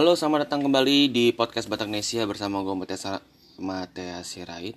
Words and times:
Halo, 0.00 0.16
selamat 0.16 0.48
datang 0.48 0.64
kembali 0.64 1.12
di 1.12 1.28
podcast 1.36 1.68
Batak 1.68 1.92
Nesia 1.92 2.24
bersama 2.24 2.64
gue 2.64 2.72
Matea 3.60 4.24
Sirait. 4.24 4.72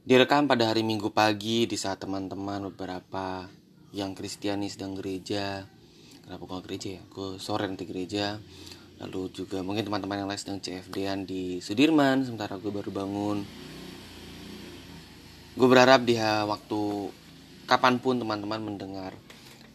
Direkam 0.00 0.48
pada 0.48 0.72
hari 0.72 0.80
Minggu 0.80 1.12
pagi 1.12 1.68
di 1.68 1.76
saat 1.76 2.00
teman-teman 2.00 2.72
beberapa 2.72 3.44
yang 3.92 4.16
Kristiani 4.16 4.72
sedang 4.72 4.96
gereja. 4.96 5.60
Kenapa 6.24 6.40
gue 6.40 6.60
gereja 6.64 6.88
ya? 6.96 7.02
Gue 7.12 7.36
sore 7.36 7.68
nanti 7.68 7.84
gereja. 7.84 8.40
Lalu 9.04 9.28
juga 9.36 9.60
mungkin 9.60 9.92
teman-teman 9.92 10.24
yang 10.24 10.28
lain 10.32 10.40
sedang 10.40 10.64
CFD-an 10.64 11.28
di 11.28 11.60
Sudirman, 11.60 12.24
sementara 12.24 12.56
gue 12.56 12.72
baru 12.72 12.88
bangun. 12.96 13.44
Gue 15.52 15.68
berharap 15.68 16.00
di 16.08 16.16
waktu 16.48 17.12
kapan 17.68 18.00
pun 18.00 18.16
teman-teman 18.16 18.72
mendengar 18.72 19.12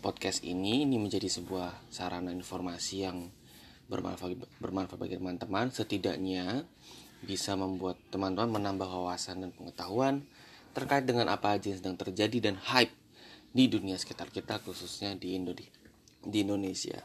podcast 0.02 0.42
ini, 0.42 0.90
ini 0.90 0.98
menjadi 0.98 1.30
sebuah 1.30 1.94
sarana 1.94 2.34
informasi 2.34 3.06
yang 3.06 3.30
bermanfaat 3.90 4.38
bermanfaat 4.62 5.00
bagi 5.02 5.18
teman-teman. 5.18 5.74
Setidaknya 5.74 6.64
bisa 7.26 7.58
membuat 7.60 8.00
teman-teman 8.14 8.62
menambah 8.62 8.88
wawasan 8.88 9.44
dan 9.44 9.52
pengetahuan 9.52 10.24
terkait 10.72 11.04
dengan 11.04 11.28
apa 11.28 11.58
aja 11.58 11.74
yang 11.74 11.80
sedang 11.82 11.98
terjadi 12.00 12.38
dan 12.52 12.56
hype 12.56 12.94
di 13.50 13.66
dunia 13.66 13.98
sekitar 13.98 14.30
kita 14.30 14.62
khususnya 14.62 15.18
di 15.18 15.36
Indonesia 15.36 15.80
di 16.24 16.44
Indonesia. 16.44 17.00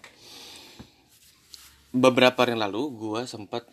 Beberapa 1.94 2.42
hari 2.42 2.58
yang 2.58 2.66
lalu 2.66 2.82
gue 2.98 3.20
sempat 3.30 3.70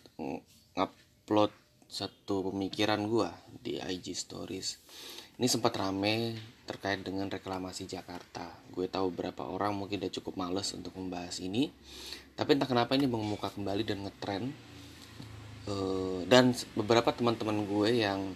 ngupload 0.78 1.50
satu 1.90 2.54
pemikiran 2.54 3.02
gue 3.10 3.30
di 3.58 3.82
IG 3.82 4.14
Stories. 4.14 4.78
Ini 5.36 5.50
sempat 5.50 5.74
rame 5.74 6.38
terkait 6.62 7.02
dengan 7.02 7.26
reklamasi 7.26 7.90
Jakarta. 7.90 8.46
Gue 8.70 8.86
tahu 8.86 9.10
beberapa 9.10 9.50
orang 9.50 9.74
mungkin 9.74 9.98
udah 9.98 10.12
cukup 10.14 10.38
males 10.38 10.70
untuk 10.70 10.94
membahas 10.94 11.42
ini, 11.42 11.74
tapi 12.32 12.56
entah 12.56 12.68
kenapa 12.68 12.96
ini 12.96 13.04
mengemuka 13.04 13.52
kembali 13.52 13.82
dan 13.84 13.98
ngetrend. 14.08 14.48
Uh, 15.62 16.26
dan 16.26 16.50
beberapa 16.74 17.14
teman-teman 17.14 17.62
gue 17.62 18.02
yang 18.02 18.34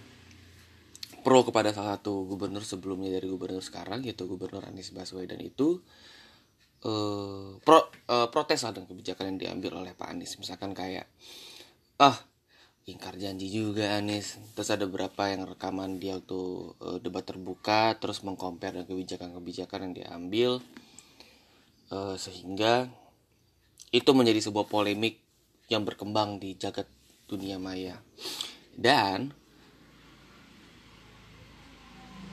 pro 1.26 1.42
kepada 1.42 1.74
salah 1.74 1.98
satu 1.98 2.22
gubernur 2.22 2.62
sebelumnya 2.62 3.18
dari 3.18 3.26
gubernur 3.26 3.58
sekarang 3.58 4.06
yaitu 4.06 4.30
gubernur 4.30 4.62
Anies 4.62 4.94
Baswedan 4.94 5.42
itu 5.42 5.82
uh, 6.86 7.58
pro, 7.66 7.90
uh, 8.06 8.30
protes 8.30 8.62
lah 8.62 8.70
dengan 8.70 8.86
kebijakan 8.94 9.34
yang 9.34 9.38
diambil 9.42 9.82
oleh 9.82 9.90
Pak 9.98 10.06
Anies. 10.06 10.38
Misalkan 10.38 10.70
kayak 10.70 11.10
ah 11.98 12.14
ingkar 12.86 13.18
janji 13.18 13.50
juga 13.50 13.98
Anies. 13.98 14.38
Terus 14.54 14.70
ada 14.70 14.86
beberapa 14.86 15.26
yang 15.26 15.50
rekaman 15.50 15.98
dia 15.98 16.22
waktu 16.22 16.38
debat 17.02 17.26
terbuka 17.26 17.98
terus 17.98 18.22
mengkompar 18.22 18.70
dengan 18.70 18.86
kebijakan-kebijakan 18.86 19.90
yang 19.90 19.94
diambil. 19.98 20.50
Sehingga 22.14 22.86
itu 23.90 24.10
menjadi 24.12 24.40
sebuah 24.42 24.66
polemik 24.66 25.20
yang 25.72 25.82
berkembang 25.82 26.38
di 26.38 26.54
jagat 26.54 26.86
dunia 27.26 27.58
maya. 27.58 27.98
Dan 28.76 29.32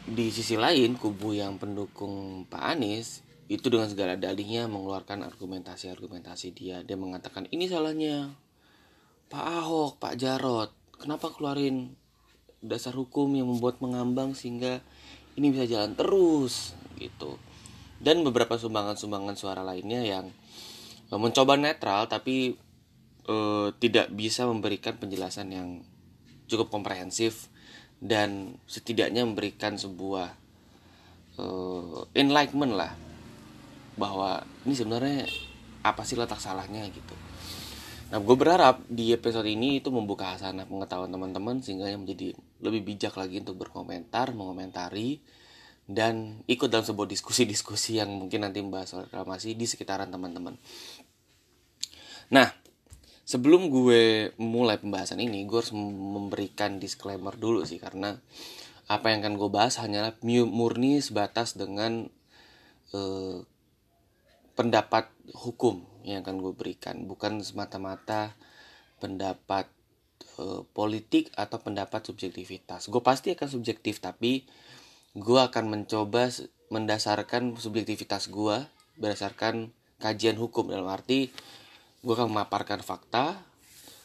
di 0.04 0.28
sisi 0.30 0.60
lain 0.60 1.00
kubu 1.00 1.32
yang 1.32 1.56
pendukung 1.56 2.44
Pak 2.52 2.76
Anies 2.76 3.24
itu 3.48 3.72
dengan 3.72 3.88
segala 3.88 4.20
dalihnya 4.20 4.68
mengeluarkan 4.68 5.24
argumentasi-argumentasi 5.24 6.48
dia. 6.52 6.84
Dia 6.84 7.00
mengatakan 7.00 7.48
ini 7.52 7.72
salahnya 7.72 8.36
Pak 9.32 9.46
Ahok, 9.64 9.92
Pak 10.04 10.14
Jarot, 10.20 10.72
kenapa 11.00 11.32
keluarin 11.32 11.96
dasar 12.64 12.96
hukum 12.96 13.32
yang 13.36 13.48
membuat 13.50 13.80
mengambang 13.84 14.36
sehingga 14.36 14.84
ini 15.40 15.52
bisa 15.52 15.66
jalan 15.68 15.96
terus? 15.96 16.78
Gitu. 17.00 17.40
Dan 18.04 18.28
beberapa 18.28 18.60
sumbangan-sumbangan 18.60 19.36
suara 19.40 19.64
lainnya 19.64 20.04
yang 20.04 20.28
mencoba 21.18 21.60
netral 21.60 22.08
tapi 22.08 22.56
e, 23.28 23.36
tidak 23.78 24.12
bisa 24.14 24.48
memberikan 24.48 24.96
penjelasan 24.98 25.52
yang 25.52 25.70
cukup 26.48 26.70
komprehensif 26.70 27.50
dan 28.04 28.60
setidaknya 28.68 29.24
memberikan 29.24 29.76
sebuah 29.76 30.34
e, 31.38 31.46
enlightenment 32.18 32.74
lah 32.76 32.94
bahwa 33.94 34.42
ini 34.66 34.74
sebenarnya 34.74 35.30
apa 35.84 36.02
sih 36.08 36.18
letak 36.18 36.40
salahnya 36.40 36.88
gitu 36.90 37.14
Nah, 38.14 38.22
gue 38.22 38.38
berharap 38.38 38.86
di 38.86 39.10
episode 39.10 39.50
ini 39.50 39.82
itu 39.82 39.90
membuka 39.90 40.38
hasanah 40.38 40.70
pengetahuan 40.70 41.10
teman-teman 41.10 41.66
sehingga 41.66 41.90
yang 41.90 42.06
menjadi 42.06 42.38
lebih 42.62 42.94
bijak 42.94 43.18
lagi 43.18 43.42
untuk 43.42 43.58
berkomentar, 43.66 44.38
mengomentari, 44.38 45.18
dan 45.90 46.46
ikut 46.46 46.70
dalam 46.70 46.86
sebuah 46.86 47.10
diskusi-diskusi 47.10 47.98
yang 47.98 48.14
mungkin 48.14 48.46
nanti 48.46 48.62
membahas 48.62 48.94
soal 48.94 49.10
reklamasi 49.10 49.58
di 49.58 49.66
sekitaran 49.66 50.14
teman-teman. 50.14 50.62
Nah, 52.32 52.54
sebelum 53.28 53.68
gue 53.68 54.32
mulai 54.40 54.80
pembahasan 54.80 55.20
ini, 55.20 55.44
gue 55.44 55.58
harus 55.60 55.76
memberikan 55.76 56.80
disclaimer 56.80 57.36
dulu 57.36 57.66
sih 57.68 57.82
karena 57.82 58.16
apa 58.88 59.12
yang 59.12 59.24
akan 59.24 59.36
gue 59.40 59.50
bahas 59.50 59.80
hanyalah 59.80 60.14
murni 60.24 61.00
sebatas 61.00 61.56
dengan 61.56 62.08
eh, 62.94 63.38
pendapat 64.54 65.10
hukum 65.34 65.84
yang 66.06 66.22
akan 66.22 66.40
gue 66.40 66.54
berikan. 66.54 67.08
Bukan 67.08 67.42
semata-mata 67.42 68.36
pendapat 69.02 69.68
e, 70.40 70.64
politik 70.72 71.34
atau 71.34 71.60
pendapat 71.60 72.06
subjektivitas. 72.06 72.88
Gue 72.88 73.02
pasti 73.02 73.34
akan 73.34 73.50
subjektif 73.50 74.00
tapi 74.04 74.46
gue 75.14 75.40
akan 75.40 75.70
mencoba 75.70 76.30
mendasarkan 76.70 77.58
subjektivitas 77.58 78.30
gue 78.30 78.64
berdasarkan 79.00 79.74
kajian 80.00 80.38
hukum. 80.38 80.70
Dalam 80.70 80.88
arti 80.88 81.32
gue 82.04 82.14
akan 82.14 82.28
memaparkan 82.36 82.84
fakta 82.84 83.40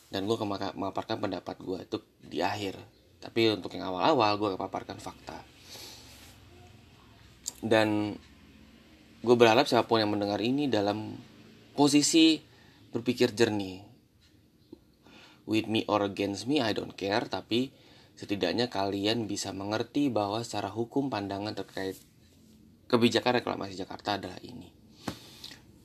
dan 0.09 0.25
gue 0.25 0.35
akan 0.39 0.79
memaparkan 0.79 1.19
pendapat 1.19 1.59
gue 1.59 1.79
itu 1.83 1.99
di 2.23 2.39
akhir. 2.41 2.79
Tapi 3.19 3.51
untuk 3.59 3.75
yang 3.75 3.91
awal-awal 3.91 4.39
gue 4.39 4.47
akan 4.55 4.59
memaparkan 4.63 4.99
fakta. 5.03 5.43
Dan 7.59 8.15
gue 9.19 9.35
berharap 9.35 9.67
siapa 9.67 9.91
pun 9.91 9.99
yang 9.99 10.15
mendengar 10.15 10.39
ini 10.39 10.71
dalam 10.71 11.19
posisi 11.75 12.39
berpikir 12.95 13.35
jernih. 13.35 13.83
With 15.51 15.67
me 15.67 15.83
or 15.91 16.07
against 16.07 16.47
me 16.47 16.63
I 16.63 16.71
don't 16.71 16.95
care. 16.95 17.27
Tapi 17.27 17.75
setidaknya 18.15 18.71
kalian 18.71 19.27
bisa 19.27 19.51
mengerti 19.51 20.07
bahwa 20.07 20.39
secara 20.47 20.71
hukum 20.71 21.11
pandangan 21.11 21.59
terkait 21.59 21.99
kebijakan 22.87 23.43
reklamasi 23.43 23.75
Jakarta 23.75 24.17
adalah 24.17 24.39
ini. 24.47 24.71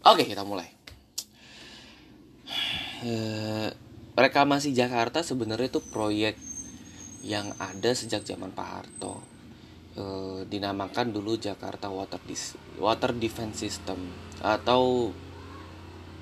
Oke 0.05 0.29
kita 0.29 0.45
mulai 0.45 0.82
uh, 3.05 3.69
reklamasi 4.13 4.71
Jakarta 4.71 5.25
sebenarnya 5.25 5.73
itu 5.73 5.81
proyek 5.81 6.37
yang 7.23 7.55
ada 7.57 7.91
sejak 7.95 8.27
zaman 8.27 8.51
Pak 8.51 8.67
Harto. 8.67 9.23
Uh, 9.93 10.41
dinamakan 10.49 11.13
dulu 11.13 11.37
Jakarta 11.37 11.85
Water 11.85 12.17
Dis 12.25 12.57
Water 12.81 13.13
Defense 13.13 13.61
System. 13.61 14.09
Atau 14.41 15.13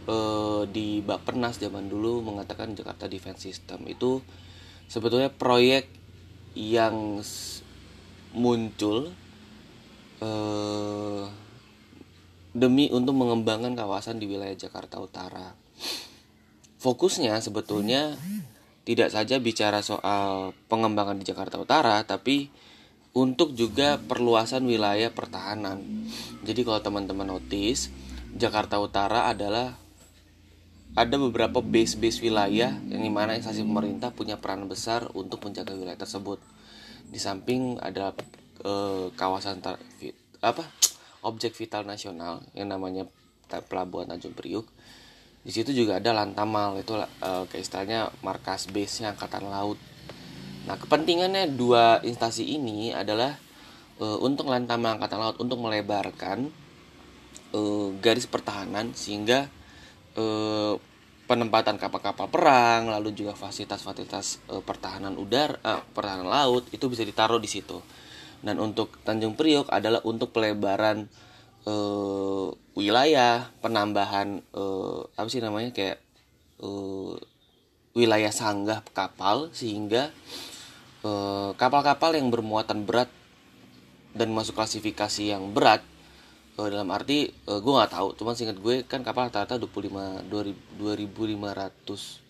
uh, 0.07 0.63
di 0.67 0.99
Bappenas 1.01 1.57
zaman 1.57 1.87
dulu 1.87 2.21
mengatakan 2.21 2.75
Jakarta 2.77 3.07
Defense 3.07 3.47
System. 3.47 3.87
Itu 3.87 4.21
sebetulnya 4.91 5.31
proyek 5.31 5.87
yang 6.53 7.23
muncul 8.35 9.11
uh, 10.19 11.25
demi 12.51 12.91
untuk 12.91 13.15
mengembangkan 13.15 13.75
kawasan 13.75 14.19
di 14.19 14.27
wilayah 14.27 14.55
Jakarta 14.55 14.99
Utara. 14.99 15.55
Fokusnya 16.81 17.37
sebetulnya 17.45 18.17
tidak 18.81 19.13
saja 19.13 19.37
bicara 19.37 19.85
soal 19.85 20.57
pengembangan 20.65 21.21
di 21.21 21.29
Jakarta 21.29 21.61
Utara, 21.61 22.01
tapi 22.01 22.49
untuk 23.13 23.53
juga 23.53 24.01
perluasan 24.01 24.65
wilayah 24.65 25.13
pertahanan. 25.13 25.83
Jadi 26.41 26.65
kalau 26.65 26.81
teman-teman 26.81 27.37
notice, 27.37 27.93
Jakarta 28.33 28.81
Utara 28.81 29.29
adalah 29.29 29.77
ada 30.91 31.15
beberapa 31.15 31.63
base-base 31.63 32.19
wilayah 32.19 32.75
yang 32.91 33.01
di 33.03 33.11
mana 33.11 33.37
instansi 33.37 33.63
pemerintah 33.63 34.11
punya 34.11 34.35
peran 34.41 34.67
besar 34.67 35.07
untuk 35.15 35.43
menjaga 35.45 35.77
wilayah 35.77 35.99
tersebut. 35.99 36.41
Di 37.07 37.19
samping 37.19 37.79
ada 37.79 38.11
e, 38.59 38.73
kawasan 39.15 39.63
tar, 39.63 39.79
apa 40.43 40.63
objek 41.23 41.55
vital 41.55 41.87
nasional 41.87 42.43
yang 42.57 42.71
namanya 42.71 43.07
Pelabuhan 43.51 44.07
Tanjung 44.07 44.35
Priuk. 44.35 44.67
Di 45.41 45.49
situ 45.49 45.73
juga 45.73 45.97
ada 45.97 46.13
Lantamal 46.13 46.77
itu 46.77 46.93
e, 46.97 47.29
kayak 47.49 47.61
istilahnya 47.61 48.13
markas 48.21 48.69
base-nya 48.69 49.17
angkatan 49.17 49.49
laut 49.49 49.81
Nah, 50.61 50.77
kepentingannya 50.77 51.57
dua 51.57 51.97
instansi 52.05 52.45
ini 52.45 52.93
adalah 52.93 53.33
e, 53.97 54.05
untuk 54.21 54.49
Lantamal 54.49 54.97
Angkatan 54.97 55.19
Laut 55.21 55.37
untuk 55.41 55.57
melebarkan 55.57 56.53
e, 57.49 57.61
garis 57.97 58.29
pertahanan 58.29 58.93
sehingga 58.93 59.49
e, 60.13 60.25
penempatan 61.25 61.81
kapal-kapal 61.81 62.29
perang 62.29 62.93
lalu 62.93 63.09
juga 63.17 63.33
fasilitas-fasilitas 63.33 64.45
e, 64.53 64.61
pertahanan 64.61 65.17
udara, 65.17 65.57
e, 65.65 65.71
pertahanan 65.97 66.29
laut 66.29 66.69
itu 66.69 66.85
bisa 66.85 67.01
ditaruh 67.01 67.41
di 67.41 67.49
situ. 67.49 67.81
Dan 68.41 68.61
untuk 68.61 69.01
Tanjung 69.01 69.33
Priok 69.33 69.69
adalah 69.69 70.01
untuk 70.05 70.29
pelebaran 70.33 71.09
uh, 71.65 72.53
wilayah 72.77 73.49
penambahan 73.59 74.39
uh, 74.55 75.03
apa 75.17 75.27
sih 75.27 75.43
namanya 75.43 75.75
kayak 75.75 75.99
uh, 76.63 77.17
wilayah 77.91 78.31
sanggah 78.31 78.85
kapal 78.95 79.51
sehingga 79.51 80.15
kapal-kapal 81.57 82.13
uh, 82.13 82.17
yang 82.17 82.29
bermuatan 82.29 82.85
berat 82.85 83.09
dan 84.13 84.29
masuk 84.31 84.55
klasifikasi 84.55 85.33
yang 85.33 85.51
berat 85.51 85.81
uh, 86.55 86.69
dalam 86.69 86.87
arti 86.93 87.33
uh, 87.49 87.59
gue 87.59 87.73
nggak 87.73 87.91
tahu 87.91 88.13
cuman 88.15 88.37
singkat 88.37 88.61
gue 88.61 88.85
kan 88.85 89.01
kapal 89.01 89.27
rata-rata 89.27 89.57
25 89.57 90.29
2500 90.29 92.21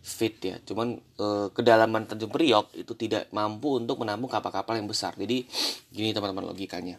feet 0.00 0.36
ya. 0.40 0.56
Cuman 0.64 0.96
e, 0.96 1.26
kedalaman 1.52 2.08
Tanjung 2.08 2.32
Priok 2.32 2.72
itu 2.72 2.96
tidak 2.96 3.28
mampu 3.36 3.76
untuk 3.76 4.00
menampung 4.00 4.32
kapal-kapal 4.32 4.80
yang 4.80 4.88
besar. 4.88 5.12
Jadi 5.16 5.44
gini 5.92 6.16
teman-teman 6.16 6.48
logikanya. 6.48 6.96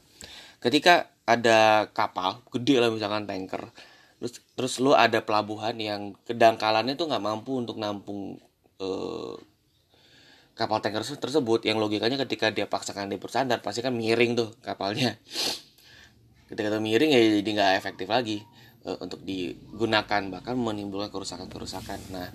Ketika 0.62 1.10
ada 1.26 1.90
kapal 1.94 2.42
gede 2.50 2.82
lah 2.82 2.90
misalkan 2.90 3.30
tanker. 3.30 3.70
Terus 4.22 4.34
terus 4.54 4.74
lu 4.78 4.94
ada 4.94 5.22
pelabuhan 5.26 5.74
yang 5.78 6.14
kedangkalannya 6.26 6.94
tuh 6.94 7.10
nggak 7.10 7.24
mampu 7.24 7.58
untuk 7.58 7.82
nampung 7.82 8.38
e, 8.78 8.90
kapal 10.54 10.82
tanker 10.82 11.02
tersebut. 11.02 11.66
Yang 11.66 11.78
logikanya 11.82 12.18
ketika 12.26 12.54
dia 12.54 12.70
paksakan 12.70 13.10
dia 13.10 13.22
bersandar 13.22 13.62
pasti 13.66 13.82
kan 13.82 13.94
miring 13.94 14.38
tuh 14.38 14.50
kapalnya. 14.62 15.18
Ketika 16.50 16.68
itu 16.68 16.80
miring 16.84 17.10
ya 17.16 17.20
jadi 17.42 17.50
nggak 17.50 17.72
efektif 17.82 18.08
lagi 18.10 18.44
e, 18.86 18.90
untuk 19.02 19.22
digunakan 19.26 20.22
bahkan 20.30 20.58
menimbulkan 20.58 21.10
kerusakan-kerusakan. 21.10 22.00
Nah 22.14 22.30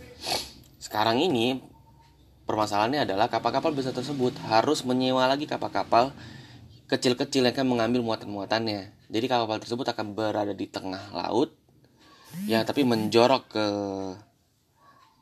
sekarang 0.80 1.18
ini 1.18 1.58
permasalahannya 2.46 3.02
adalah 3.10 3.26
kapal-kapal 3.26 3.74
besar 3.74 3.90
tersebut 3.90 4.38
harus 4.46 4.86
menyewa 4.86 5.26
lagi 5.26 5.50
kapal-kapal 5.50 6.14
kecil-kecil 6.86 7.42
yang 7.42 7.54
akan 7.54 7.66
mengambil 7.66 8.00
muatan-muatannya. 8.02 9.10
Jadi 9.10 9.26
kapal 9.26 9.58
tersebut 9.58 9.86
akan 9.90 10.14
berada 10.14 10.54
di 10.54 10.66
tengah 10.66 11.10
laut, 11.14 11.54
ya 12.46 12.62
tapi 12.66 12.82
menjorok 12.86 13.42
ke, 13.50 13.66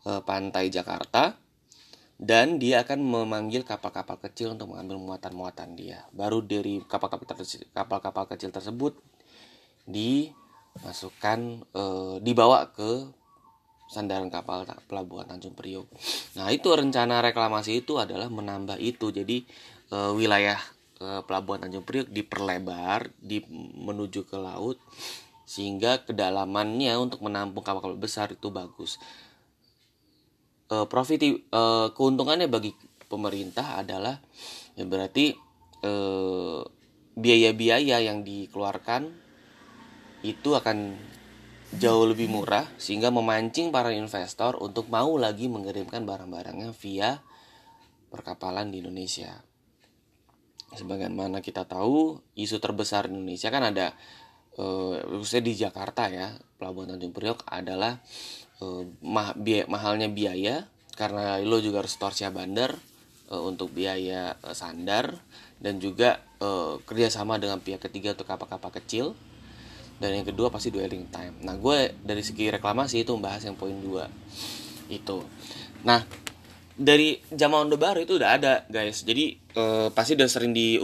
ke 0.05 0.13
pantai 0.25 0.69
Jakarta 0.73 1.37
dan 2.21 2.63
dia 2.63 2.87
akan 2.87 3.01
memanggil 3.03 3.67
kapal-kapal 3.67 4.17
kecil 4.23 4.55
untuk 4.55 4.71
mengambil 4.71 4.97
muatan-muatan 5.03 5.75
dia. 5.75 6.07
Baru 6.15 6.41
dari 6.41 6.81
kapal-kapal 6.87 8.25
kecil 8.31 8.55
tersebut 8.55 8.95
dimasukkan, 9.85 11.39
e, 11.75 11.83
dibawa 12.23 12.71
ke 12.73 13.05
sandaran 13.91 14.33
kapal 14.33 14.65
pelabuhan 14.89 15.29
Tanjung 15.29 15.53
Priok. 15.53 15.85
Nah 16.41 16.49
itu 16.49 16.73
rencana 16.73 17.21
reklamasi 17.21 17.85
itu 17.85 18.01
adalah 18.01 18.33
menambah 18.33 18.81
itu 18.81 19.13
jadi 19.13 19.45
e, 19.93 19.97
wilayah 20.17 20.57
e, 21.05 21.13
pelabuhan 21.29 21.61
Tanjung 21.61 21.85
Priok 21.85 22.09
diperlebar 22.09 23.13
di 23.21 23.45
menuju 23.77 24.25
ke 24.25 24.41
laut 24.41 24.81
sehingga 25.45 26.01
kedalamannya 26.09 26.97
untuk 26.97 27.21
menampung 27.21 27.61
kapal-kapal 27.61 28.01
besar 28.01 28.33
itu 28.33 28.49
bagus. 28.49 28.97
E, 30.73 30.77
profit 30.89 31.21
e, 31.21 31.63
keuntungannya 31.93 32.49
bagi 32.49 32.73
pemerintah 33.05 33.85
adalah 33.85 34.17
ya 34.75 34.89
berarti 34.89 35.37
biaya-biaya 37.13 38.01
yang 38.01 38.25
dikeluarkan 38.25 39.13
itu 40.25 40.57
akan 40.57 40.97
jauh 41.77 42.07
lebih 42.07 42.31
murah 42.31 42.65
sehingga 42.79 43.11
memancing 43.11 43.69
para 43.69 43.91
investor 43.91 44.57
untuk 44.63 44.87
mau 44.89 45.19
lagi 45.21 45.51
mengirimkan 45.51 46.07
barang-barangnya 46.07 46.73
via 46.73 47.21
perkapalan 48.15 48.71
di 48.71 48.79
Indonesia. 48.79 49.43
Sebagaimana 50.75 51.39
kita 51.39 51.65
tahu, 51.65 52.19
isu 52.35 52.59
terbesar 52.59 53.07
di 53.07 53.15
Indonesia 53.15 53.49
kan 53.49 53.63
ada 53.71 53.87
eh, 54.59 54.97
khususnya 55.07 55.43
di 55.43 55.53
Jakarta 55.55 56.11
ya, 56.11 56.35
Pelabuhan 56.59 56.95
Tanjung 56.95 57.15
Priok 57.15 57.47
adalah 57.47 57.99
eh, 58.61 58.83
mahalnya 59.71 60.11
biaya 60.11 60.67
karena 60.95 61.43
lo 61.43 61.59
juga 61.59 61.83
harus 61.83 61.95
torsia 61.99 62.31
bandar 62.31 62.75
eh, 63.31 63.43
untuk 63.43 63.71
biaya 63.75 64.35
eh, 64.39 64.55
sandar 64.55 65.15
dan 65.63 65.79
juga 65.79 66.23
eh, 66.43 66.75
kerjasama 66.83 67.39
dengan 67.39 67.63
pihak 67.63 67.83
ketiga 67.91 68.15
untuk 68.15 68.27
kapal-kapal 68.27 68.75
kecil. 68.75 69.15
Dan 69.95 70.11
yang 70.11 70.27
kedua 70.27 70.51
pasti 70.51 70.75
dwelling 70.75 71.07
time. 71.07 71.39
Nah 71.47 71.55
gue 71.55 71.95
dari 72.03 72.27
segi 72.27 72.51
reklamasi 72.51 73.07
itu 73.07 73.15
membahas 73.15 73.47
yang 73.47 73.55
poin 73.55 73.79
dua 73.79 74.11
itu. 74.91 75.23
Nah 75.87 76.03
dari 76.75 77.23
zaman 77.31 77.71
orde 77.71 77.79
baru 77.79 78.03
itu 78.03 78.19
udah 78.19 78.31
ada 78.39 78.55
guys. 78.67 79.07
Jadi 79.07 79.39
eh, 79.39 79.89
pasti 79.95 80.19
udah 80.19 80.29
sering 80.31 80.51
di 80.51 80.79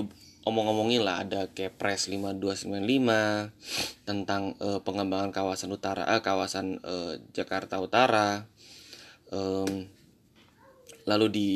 omong-omongin 0.46 1.02
lah. 1.02 1.26
Ada 1.26 1.50
Kepres 1.50 2.08
5295 2.08 4.06
tentang 4.06 4.54
eh, 4.58 4.80
pengembangan 4.80 5.30
kawasan 5.34 5.70
utara 5.74 6.06
eh, 6.06 6.22
kawasan 6.22 6.78
eh, 6.80 7.14
Jakarta 7.34 7.82
Utara. 7.82 8.46
Um, 9.30 9.86
lalu 11.06 11.26
di 11.30 11.50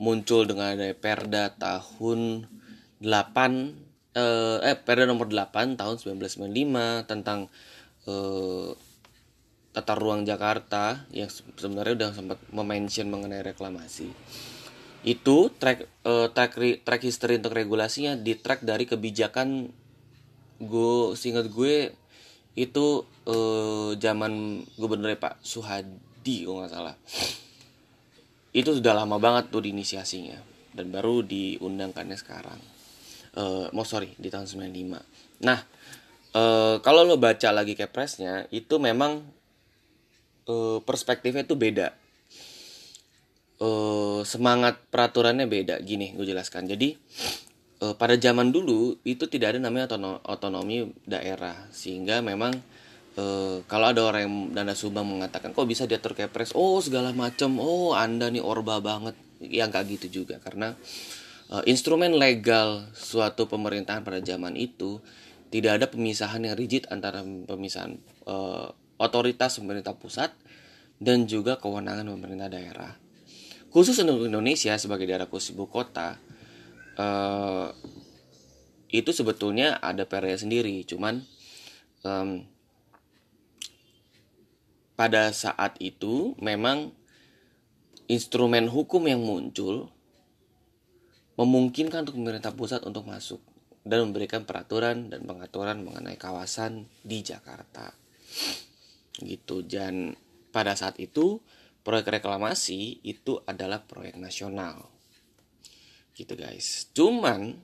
muncul 0.00 0.48
dengan 0.48 0.78
ada 0.78 0.88
Perda 0.96 1.52
tahun 1.60 2.48
8 3.04 3.04
eh, 4.16 4.58
eh 4.64 4.76
Perda 4.78 5.04
nomor 5.04 5.28
8 5.28 5.76
tahun 5.76 5.96
1995 6.00 7.04
tentang 7.10 7.52
eh, 8.08 8.70
tata 9.78 9.94
ruang 9.94 10.26
Jakarta 10.26 11.06
yang 11.14 11.30
sebenarnya 11.30 11.94
udah 11.94 12.10
sempat 12.10 12.38
memention 12.50 13.06
mengenai 13.06 13.46
reklamasi. 13.46 14.10
Itu 15.06 15.54
track 15.54 15.86
uh, 16.02 16.34
track 16.34 16.82
track 16.82 17.02
history 17.06 17.38
untuk 17.38 17.54
regulasinya 17.54 18.18
di 18.18 18.34
track 18.34 18.66
dari 18.66 18.90
kebijakan 18.90 19.70
gue 20.58 21.14
singkat 21.14 21.46
gue 21.54 21.94
itu 22.58 23.06
uh, 23.30 23.94
zaman 23.94 24.66
gubernur 24.74 25.14
Pak 25.14 25.38
Suhadi 25.46 26.42
kalau 26.42 26.66
nggak 26.66 26.74
salah. 26.74 26.96
Itu 28.50 28.74
sudah 28.74 28.98
lama 28.98 29.22
banget 29.22 29.54
tuh 29.54 29.62
diinisiasinya 29.62 30.42
dan 30.74 30.90
baru 30.90 31.22
diundangkannya 31.22 32.18
sekarang. 32.18 32.58
Uh, 33.38 33.70
oh 33.70 33.86
sorry 33.86 34.10
di 34.18 34.34
tahun 34.34 34.50
95 34.50 35.46
nah 35.46 35.62
uh, 36.34 36.82
kalau 36.82 37.06
lo 37.06 37.20
baca 37.20 37.54
lagi 37.54 37.78
kepresnya 37.78 38.50
itu 38.50 38.80
memang 38.82 39.22
uh, 40.48 40.80
perspektifnya 40.82 41.44
itu 41.44 41.54
beda. 41.54 41.94
Uh, 43.58 44.24
semangat 44.24 44.80
peraturannya 44.88 45.46
beda. 45.46 45.78
Gini 45.84 46.16
gue 46.16 46.26
jelaskan. 46.26 46.66
Jadi 46.66 46.96
uh, 47.84 47.94
pada 47.94 48.16
zaman 48.16 48.50
dulu 48.50 48.96
itu 49.04 49.28
tidak 49.28 49.54
ada 49.54 49.60
namanya 49.62 49.94
otonomi 50.26 50.88
daerah. 51.04 51.68
Sehingga 51.70 52.24
memang 52.24 52.80
kalau 53.66 53.90
ada 53.90 54.06
orang 54.06 54.30
yang 54.30 54.36
dana 54.54 54.78
subang 54.78 55.02
mengatakan 55.02 55.50
kok 55.50 55.66
bisa 55.66 55.90
diatur 55.90 56.14
kepres 56.14 56.54
oh 56.54 56.78
segala 56.78 57.10
macam 57.10 57.58
oh 57.58 57.90
anda 57.90 58.30
nih 58.30 58.38
orba 58.38 58.78
banget. 58.78 59.18
Ya 59.42 59.66
nggak 59.66 59.98
gitu 59.98 60.22
juga. 60.22 60.38
Karena 60.38 60.78
instrumen 61.66 62.14
legal 62.14 62.86
suatu 62.94 63.50
pemerintahan 63.50 64.06
pada 64.06 64.22
zaman 64.22 64.54
itu 64.54 65.02
tidak 65.50 65.82
ada 65.82 65.86
pemisahan 65.90 66.46
yang 66.46 66.54
rigid 66.54 66.86
antara 66.94 67.26
pemisahan 67.26 67.98
otoritas 68.98 69.56
pemerintah 69.56 69.94
pusat 69.94 70.34
dan 70.98 71.30
juga 71.30 71.56
kewenangan 71.56 72.10
pemerintah 72.10 72.50
daerah. 72.50 72.92
Khusus 73.70 73.94
untuk 74.02 74.26
Indonesia 74.26 74.74
sebagai 74.74 75.06
daerah 75.06 75.30
khusus 75.30 75.54
ibu 75.54 75.70
kota, 75.70 76.18
uh, 76.98 77.70
itu 78.88 79.10
sebetulnya 79.12 79.78
ada 79.78 80.08
perda 80.08 80.34
sendiri, 80.34 80.82
cuman 80.88 81.22
um, 82.02 82.42
pada 84.98 85.30
saat 85.30 85.78
itu 85.78 86.34
memang 86.42 86.90
instrumen 88.10 88.66
hukum 88.66 89.04
yang 89.06 89.22
muncul 89.22 89.92
memungkinkan 91.38 92.02
untuk 92.02 92.18
pemerintah 92.18 92.50
pusat 92.50 92.82
untuk 92.82 93.06
masuk 93.06 93.38
dan 93.86 94.10
memberikan 94.10 94.42
peraturan 94.42 95.06
dan 95.06 95.22
pengaturan 95.22 95.86
mengenai 95.86 96.18
kawasan 96.18 96.90
di 97.06 97.22
Jakarta. 97.22 97.94
Gitu 99.18 99.66
dan 99.66 100.14
pada 100.54 100.74
saat 100.78 100.96
itu 101.02 101.42
proyek 101.82 102.20
reklamasi 102.20 103.02
itu 103.04 103.40
adalah 103.44 103.82
proyek 103.84 104.16
nasional. 104.16 104.88
Gitu 106.14 106.34
guys. 106.34 106.90
Cuman 106.92 107.54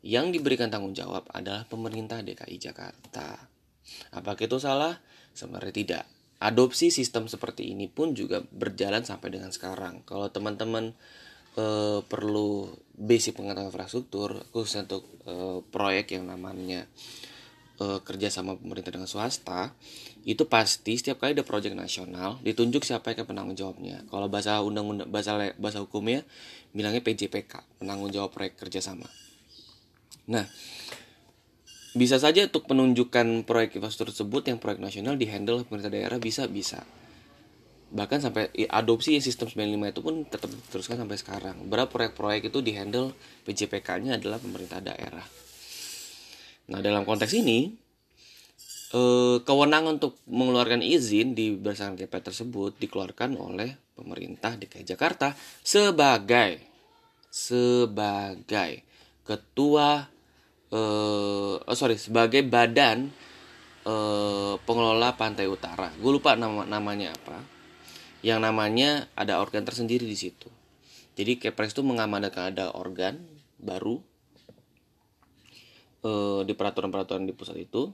yang 0.00 0.32
diberikan 0.32 0.72
tanggung 0.72 0.96
jawab 0.96 1.28
adalah 1.32 1.68
pemerintah 1.68 2.24
DKI 2.24 2.56
Jakarta. 2.56 3.36
Apakah 4.16 4.44
itu 4.48 4.56
salah? 4.56 4.96
Sebenarnya 5.36 5.74
tidak. 5.74 6.04
Adopsi 6.40 6.88
sistem 6.88 7.28
seperti 7.28 7.68
ini 7.68 7.84
pun 7.84 8.16
juga 8.16 8.40
berjalan 8.40 9.04
sampai 9.04 9.28
dengan 9.28 9.52
sekarang. 9.52 10.00
Kalau 10.08 10.32
teman-teman 10.32 10.96
uh, 11.60 12.00
perlu 12.00 12.72
basic 12.96 13.36
pengetahuan 13.36 13.68
infrastruktur 13.68 14.40
khususnya 14.52 14.88
untuk 14.88 15.04
uh, 15.28 15.60
proyek 15.68 16.16
yang 16.16 16.28
namanya 16.28 16.88
uh, 17.80 18.00
kerja 18.00 18.32
sama 18.32 18.56
pemerintah 18.56 18.92
dengan 18.96 19.10
swasta 19.10 19.72
itu 20.28 20.44
pasti 20.44 21.00
setiap 21.00 21.24
kali 21.24 21.32
ada 21.32 21.46
proyek 21.46 21.72
nasional 21.72 22.36
ditunjuk 22.44 22.84
siapa 22.84 23.16
yang 23.16 23.24
penanggung 23.24 23.56
jawabnya. 23.56 24.04
Kalau 24.12 24.28
bahasa 24.28 24.60
undang-undang 24.60 25.08
bahasa 25.08 25.56
bahasa 25.56 25.80
hukumnya 25.80 26.24
bilangnya 26.76 27.00
PJPK 27.00 27.80
penanggung 27.80 28.12
jawab 28.12 28.32
proyek 28.34 28.60
kerjasama. 28.60 29.08
Nah 30.28 30.44
bisa 31.96 32.22
saja 32.22 32.46
untuk 32.46 32.70
penunjukan 32.70 33.42
proyek 33.48 33.80
infrastruktur 33.80 34.14
tersebut 34.14 34.42
yang 34.46 34.58
proyek 34.62 34.78
nasional 34.78 35.18
dihandle 35.18 35.66
pemerintah 35.66 35.90
daerah 35.90 36.18
bisa 36.22 36.46
bisa 36.46 36.86
bahkan 37.90 38.22
sampai 38.22 38.54
adopsi 38.70 39.18
sistem 39.18 39.50
95 39.50 39.90
itu 39.90 40.00
pun 40.00 40.14
tetap 40.22 40.50
teruskan 40.70 41.02
sampai 41.02 41.18
sekarang. 41.18 41.56
Berapa 41.66 41.90
proyek-proyek 41.90 42.54
itu 42.54 42.62
dihandle 42.62 43.10
PJPK-nya 43.50 44.22
adalah 44.22 44.38
pemerintah 44.38 44.78
daerah. 44.78 45.26
Nah 46.70 46.78
dalam 46.78 47.02
konteks 47.02 47.34
ini 47.34 47.74
eh, 48.94 49.38
kewenangan 49.42 49.98
untuk 50.02 50.18
mengeluarkan 50.26 50.82
izin 50.82 51.34
di 51.34 51.54
berdasarkan 51.54 51.98
KP 51.98 52.14
tersebut 52.20 52.72
dikeluarkan 52.78 53.38
oleh 53.38 53.74
pemerintah 53.94 54.56
DKI 54.58 54.84
Jakarta 54.84 55.34
sebagai 55.62 56.58
sebagai 57.30 58.82
ketua 59.22 60.10
eh 60.70 61.54
oh 61.58 61.76
sorry 61.78 61.98
sebagai 61.98 62.42
badan 62.46 63.10
eh, 63.86 64.54
pengelola 64.64 65.14
pantai 65.16 65.46
utara. 65.46 65.90
Gue 65.98 66.12
lupa 66.18 66.34
nama 66.36 66.66
namanya 66.66 67.14
apa. 67.14 67.38
Yang 68.20 68.40
namanya 68.44 68.90
ada 69.16 69.40
organ 69.40 69.64
tersendiri 69.64 70.04
di 70.04 70.18
situ. 70.18 70.48
Jadi 71.16 71.40
Kepres 71.40 71.72
itu 71.72 71.82
mengamanatkan 71.84 72.54
ada 72.54 72.72
organ 72.72 73.20
baru 73.60 74.00
eh, 76.04 76.40
di 76.44 76.52
peraturan-peraturan 76.56 77.24
di 77.28 77.34
pusat 77.36 77.60
itu 77.60 77.92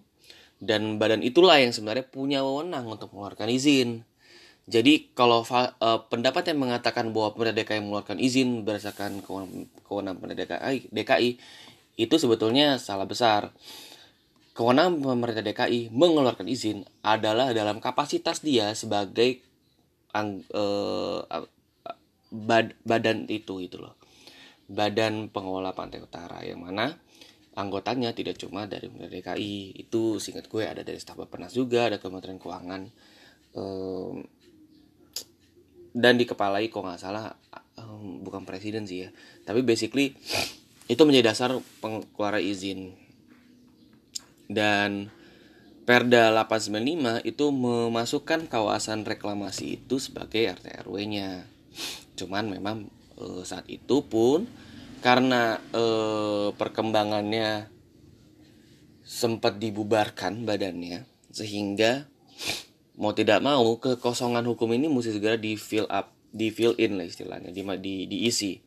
dan 0.62 0.96
badan 0.96 1.20
itulah 1.20 1.60
yang 1.60 1.72
sebenarnya 1.72 2.08
punya 2.08 2.40
wewenang 2.40 2.88
untuk 2.88 3.12
mengeluarkan 3.12 3.52
izin 3.52 4.06
jadi 4.66 5.14
kalau 5.14 5.46
uh, 5.46 5.70
pendapat 6.10 6.50
yang 6.50 6.58
mengatakan 6.58 7.14
bahwa 7.14 7.38
pemerintah 7.38 7.62
DKI 7.62 7.86
mengeluarkan 7.86 8.18
izin 8.18 8.66
berdasarkan 8.66 9.22
kewenangan 9.86 10.18
pemerintah 10.18 10.58
DKI, 10.58 10.90
DKI 10.90 11.30
itu 12.02 12.14
sebetulnya 12.18 12.82
salah 12.82 13.06
besar. 13.06 13.54
Kewenangan 14.58 14.98
pemerintah 14.98 15.46
DKI 15.46 15.94
mengeluarkan 15.94 16.50
izin 16.50 16.82
adalah 17.06 17.54
dalam 17.54 17.78
kapasitas 17.78 18.42
dia 18.42 18.75
sebagai 18.75 19.38
ang, 20.10 20.42
eh, 20.42 21.20
bad, 22.34 22.75
badan 22.82 23.30
itu 23.30 23.62
itu 23.62 23.78
loh. 23.78 23.94
Badan 24.66 25.30
pengelola 25.30 25.78
pantai 25.78 26.02
utara 26.02 26.42
yang 26.42 26.66
mana 26.66 26.98
anggotanya 27.56 28.12
tidak 28.12 28.36
cuma 28.36 28.68
dari 28.68 28.86
DKI. 28.92 29.80
Itu 29.80 30.20
singkat 30.20 30.46
gue 30.52 30.68
ada 30.68 30.84
dari 30.84 31.00
staf 31.00 31.16
Bapenas 31.16 31.56
juga 31.56 31.88
ada 31.88 31.96
Kementerian 31.96 32.36
Keuangan. 32.36 32.82
Eh, 33.56 34.12
dan 35.96 36.20
dikepalai 36.20 36.68
kok 36.68 36.84
nggak 36.84 37.00
salah 37.00 37.32
um, 37.80 38.20
bukan 38.20 38.44
presiden 38.44 38.84
sih 38.84 39.08
ya. 39.08 39.10
Tapi 39.48 39.64
basically 39.64 40.12
itu 40.86 41.02
menjadi 41.02 41.32
dasar 41.32 41.50
pengeluaran 41.80 42.44
izin. 42.44 42.92
Dan 44.46 45.10
Perda 45.86 46.34
895 46.34 47.22
itu 47.22 47.46
memasukkan 47.54 48.50
kawasan 48.50 49.06
reklamasi 49.06 49.78
itu 49.78 50.02
sebagai 50.02 50.50
RT 50.58 50.82
RW-nya. 50.86 51.46
Cuman 52.18 52.50
memang 52.50 52.90
e, 53.14 53.46
saat 53.46 53.70
itu 53.70 54.02
pun 54.02 54.50
karena 55.06 55.62
e, 55.70 55.84
perkembangannya 56.58 57.70
sempat 59.06 59.62
dibubarkan 59.62 60.42
badannya 60.42 61.06
sehingga 61.30 62.10
mau 62.98 63.14
tidak 63.14 63.38
mau 63.38 63.78
kekosongan 63.78 64.42
hukum 64.50 64.75
ini 64.75 64.90
mesti 64.90 65.14
segera 65.14 65.38
di 65.38 65.54
fill 65.54 65.86
up, 65.86 66.10
di 66.34 66.50
fill 66.50 66.75
in 66.82 66.98
lah 66.98 67.06
istilahnya, 67.06 67.54
di, 67.54 67.62
di 67.78 68.10
diisi. 68.10 68.58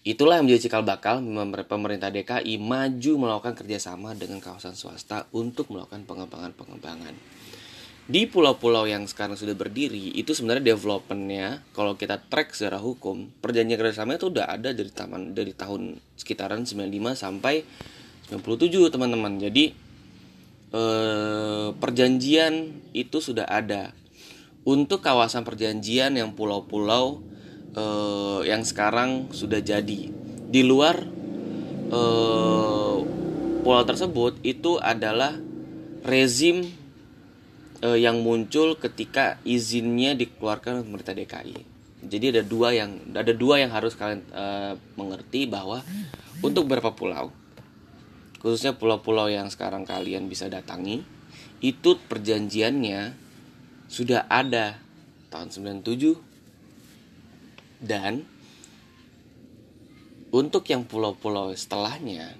Itulah 0.00 0.40
yang 0.40 0.48
menjadi 0.48 0.64
cikal 0.64 0.80
bakal 0.80 1.20
pemerintah 1.68 2.08
DKI 2.08 2.56
maju 2.56 3.12
melakukan 3.20 3.52
kerjasama 3.52 4.16
dengan 4.16 4.40
kawasan 4.40 4.72
swasta 4.72 5.28
untuk 5.36 5.68
melakukan 5.68 6.08
pengembangan-pengembangan. 6.08 7.12
Di 8.10 8.26
pulau-pulau 8.26 8.90
yang 8.90 9.06
sekarang 9.06 9.38
sudah 9.38 9.54
berdiri, 9.54 10.10
itu 10.18 10.34
sebenarnya 10.34 10.74
developmentnya, 10.74 11.62
kalau 11.70 11.94
kita 11.94 12.18
track 12.18 12.58
secara 12.58 12.82
hukum, 12.82 13.30
perjanjian 13.38 13.78
kerjasama 13.78 14.18
itu 14.18 14.34
udah 14.34 14.50
ada 14.50 14.74
dari 14.74 14.90
taman 14.90 15.30
dari 15.30 15.54
tahun 15.54 15.94
sekitaran 16.18 16.66
95 16.66 16.90
sampai 17.14 17.62
97 18.34 18.90
teman-teman. 18.90 19.38
Jadi 19.38 19.64
eh, 20.74 21.68
perjanjian 21.70 22.82
itu 22.90 23.22
sudah 23.22 23.46
ada. 23.46 23.94
Untuk 24.66 25.06
kawasan 25.06 25.46
perjanjian 25.46 26.18
yang 26.18 26.34
pulau-pulau 26.34 27.30
uh, 27.74 28.40
yang 28.44 28.60
sekarang 28.66 29.30
sudah 29.32 29.62
jadi 29.62 30.10
di 30.50 30.62
luar 30.66 31.00
uh, 31.94 32.96
pulau 33.64 33.84
tersebut 33.86 34.36
itu 34.42 34.76
adalah 34.76 35.38
rezim 36.04 36.79
uh, 37.84 37.98
yang 37.98 38.24
muncul 38.24 38.76
ketika 38.76 39.36
izinnya 39.44 40.16
dikeluarkan 40.16 40.80
oleh 40.80 40.86
pemerintah 40.86 41.16
DKI. 41.16 41.58
Jadi 42.00 42.24
ada 42.32 42.42
dua 42.42 42.72
yang 42.72 42.96
ada 43.12 43.32
dua 43.36 43.60
yang 43.60 43.70
harus 43.76 43.92
kalian 43.92 44.24
uh, 44.32 44.72
mengerti 44.96 45.44
bahwa 45.44 45.84
untuk 46.40 46.64
beberapa 46.64 46.96
pulau 46.96 47.28
khususnya 48.40 48.72
pulau-pulau 48.72 49.28
yang 49.28 49.52
sekarang 49.52 49.84
kalian 49.84 50.26
bisa 50.26 50.48
datangi 50.48 51.04
itu 51.60 52.00
perjanjiannya 52.08 53.12
sudah 53.92 54.24
ada 54.32 54.80
tahun 55.28 55.52
97 55.84 57.84
dan 57.84 58.24
untuk 60.32 60.64
yang 60.72 60.88
pulau-pulau 60.88 61.52
setelahnya 61.52 62.32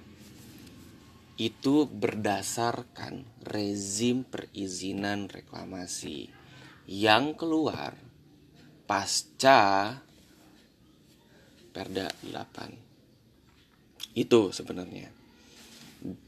itu 1.41 1.89
berdasarkan 1.89 3.25
rezim 3.41 4.21
perizinan 4.21 5.25
reklamasi 5.25 6.29
yang 6.85 7.33
keluar 7.33 7.97
pasca 8.85 9.97
Perda 11.73 12.13
8. 12.29 14.13
Itu 14.13 14.53
sebenarnya. 14.53 15.09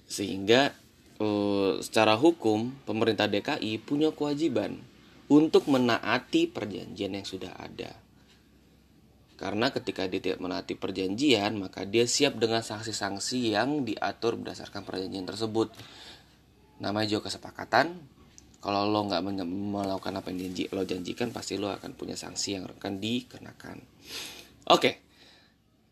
Sehingga 0.09 0.73
uh, 1.21 1.77
secara 1.77 2.17
hukum 2.17 2.73
pemerintah 2.89 3.29
DKI 3.29 3.85
punya 3.85 4.09
kewajiban 4.09 4.81
untuk 5.29 5.69
menaati 5.69 6.49
perjanjian 6.49 7.21
yang 7.21 7.27
sudah 7.27 7.53
ada 7.61 8.02
karena 9.43 9.75
ketika 9.75 10.07
dia 10.07 10.23
tidak 10.23 10.39
menaati 10.39 10.79
perjanjian, 10.79 11.59
maka 11.59 11.83
dia 11.83 12.07
siap 12.07 12.39
dengan 12.39 12.63
sanksi-sanksi 12.63 13.51
yang 13.51 13.83
diatur 13.83 14.39
berdasarkan 14.39 14.87
perjanjian 14.87 15.27
tersebut. 15.27 15.67
Namanya 16.79 17.19
juga 17.19 17.27
kesepakatan. 17.27 17.91
Kalau 18.63 18.87
lo 18.87 19.03
nggak 19.03 19.19
melakukan 19.43 20.15
apa 20.15 20.31
yang 20.31 20.47
janji, 20.47 20.71
lo 20.71 20.87
janjikan, 20.87 21.35
pasti 21.35 21.59
lo 21.59 21.75
akan 21.75 21.91
punya 21.91 22.15
sanksi 22.15 22.55
yang 22.55 22.71
akan 22.71 23.03
dikenakan. 23.03 23.83
Oke, 24.71 25.03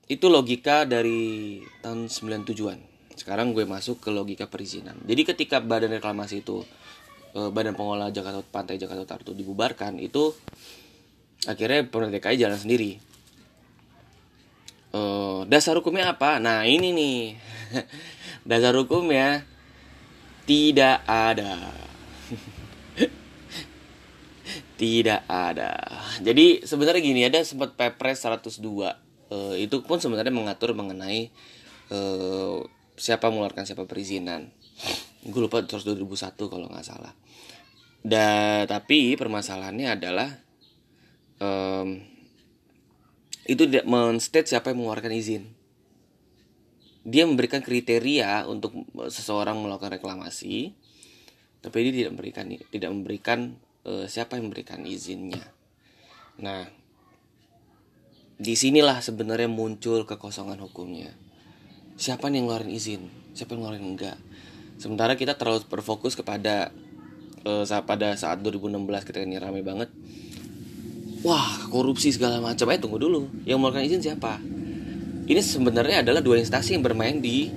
itu 0.07 0.31
logika 0.31 0.87
dari 0.87 1.59
tahun 1.83 2.07
97-an. 2.07 2.79
Sekarang 3.19 3.51
gue 3.51 3.67
masuk 3.67 3.99
ke 3.99 4.15
logika 4.15 4.47
perizinan. 4.47 4.95
Jadi 5.03 5.27
ketika 5.27 5.59
badan 5.59 5.91
reklamasi 5.91 6.39
itu, 6.39 6.63
eh, 7.35 7.51
badan 7.51 7.75
pengelola 7.75 8.15
Jakarta 8.15 8.39
Pantai 8.47 8.79
Jakarta 8.79 9.03
Utara 9.03 9.19
itu 9.27 9.35
dibubarkan, 9.35 9.99
itu 9.99 10.31
akhirnya 11.43 11.83
pemerintah 11.91 12.15
DKI 12.15 12.47
jalan 12.47 12.55
sendiri 12.55 13.10
Oh, 14.91 15.47
dasar 15.47 15.79
hukumnya 15.79 16.11
apa? 16.11 16.43
Nah, 16.43 16.67
ini 16.67 16.91
nih. 16.91 17.39
dasar 18.49 18.75
hukumnya 18.75 19.47
tidak 20.43 20.99
ada. 21.07 21.71
tidak 24.81 25.23
ada. 25.31 25.71
Jadi 26.19 26.67
sebenarnya 26.67 26.99
gini 26.99 27.23
ada 27.23 27.39
sempat 27.47 27.79
Pepres 27.79 28.27
102. 28.27 28.59
Uh, 29.31 29.55
itu 29.55 29.79
pun 29.87 30.03
sebenarnya 30.03 30.35
mengatur 30.35 30.75
mengenai 30.75 31.31
uh, 31.87 32.59
siapa 32.99 33.31
mengeluarkan 33.31 33.63
siapa 33.63 33.87
perizinan. 33.87 34.51
Gue 35.23 35.47
lupa 35.47 35.63
terus 35.63 35.87
2001 35.87 36.35
kalau 36.35 36.67
nggak 36.67 36.83
salah. 36.83 37.15
Dan 38.03 38.67
tapi 38.67 39.15
permasalahannya 39.15 39.87
adalah 39.87 40.27
um, 41.39 42.10
itu 43.51 43.67
tidak 43.67 43.83
menstate 43.83 44.47
siapa 44.47 44.71
yang 44.71 44.79
mengeluarkan 44.79 45.11
izin. 45.11 45.43
Dia 47.03 47.27
memberikan 47.27 47.59
kriteria 47.59 48.47
untuk 48.47 48.87
seseorang 49.11 49.59
melakukan 49.59 49.99
reklamasi, 49.99 50.71
tapi 51.59 51.91
dia 51.91 52.07
tidak 52.07 52.11
memberikan 52.15 52.45
tidak 52.71 52.89
memberikan 52.95 53.39
uh, 53.83 54.07
siapa 54.07 54.39
yang 54.39 54.47
memberikan 54.47 54.87
izinnya. 54.87 55.43
Nah, 56.39 56.63
di 58.39 58.53
sinilah 58.55 59.03
sebenarnya 59.03 59.51
muncul 59.51 60.07
kekosongan 60.07 60.63
hukumnya. 60.63 61.11
Siapa 61.99 62.31
yang 62.31 62.47
ngeluarin 62.47 62.71
izin, 62.71 63.11
siapa 63.35 63.53
yang 63.53 63.67
ngeluarin 63.67 63.85
enggak. 63.85 64.17
Sementara 64.79 65.19
kita 65.19 65.35
terlalu 65.35 65.67
berfokus 65.67 66.15
kepada 66.15 66.71
uh, 67.43 67.65
pada 67.83 68.15
saat 68.15 68.39
2016 68.39 68.79
ketika 69.05 69.25
ini 69.27 69.37
ramai 69.37 69.61
banget 69.61 69.91
wah 71.21 71.69
korupsi 71.69 72.13
segala 72.13 72.41
macam. 72.41 72.69
Eh 72.69 72.79
tunggu 72.81 72.97
dulu. 72.97 73.29
Yang 73.45 73.57
mengeluarkan 73.57 73.83
izin 73.87 74.01
siapa? 74.01 74.41
Ini 75.31 75.41
sebenarnya 75.41 76.03
adalah 76.03 76.19
dua 76.19 76.41
instansi 76.41 76.75
yang 76.75 76.83
bermain 76.83 77.21
di 77.21 77.47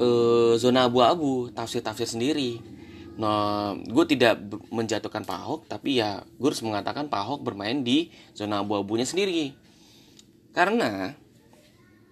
uh, 0.00 0.54
zona 0.56 0.88
abu-abu 0.88 1.52
tafsir-tafsir 1.52 2.08
sendiri. 2.18 2.58
Nah 3.18 3.74
gue 3.74 4.04
tidak 4.08 4.38
menjatuhkan 4.70 5.26
Pak 5.26 5.38
Ahok 5.38 5.60
tapi 5.66 5.98
ya 5.98 6.22
gue 6.22 6.48
harus 6.48 6.62
mengatakan 6.64 7.10
Pak 7.10 7.20
Ahok 7.20 7.40
bermain 7.44 7.82
di 7.82 8.10
zona 8.32 8.64
abu-abunya 8.64 9.04
sendiri. 9.04 9.52
Karena 10.54 11.12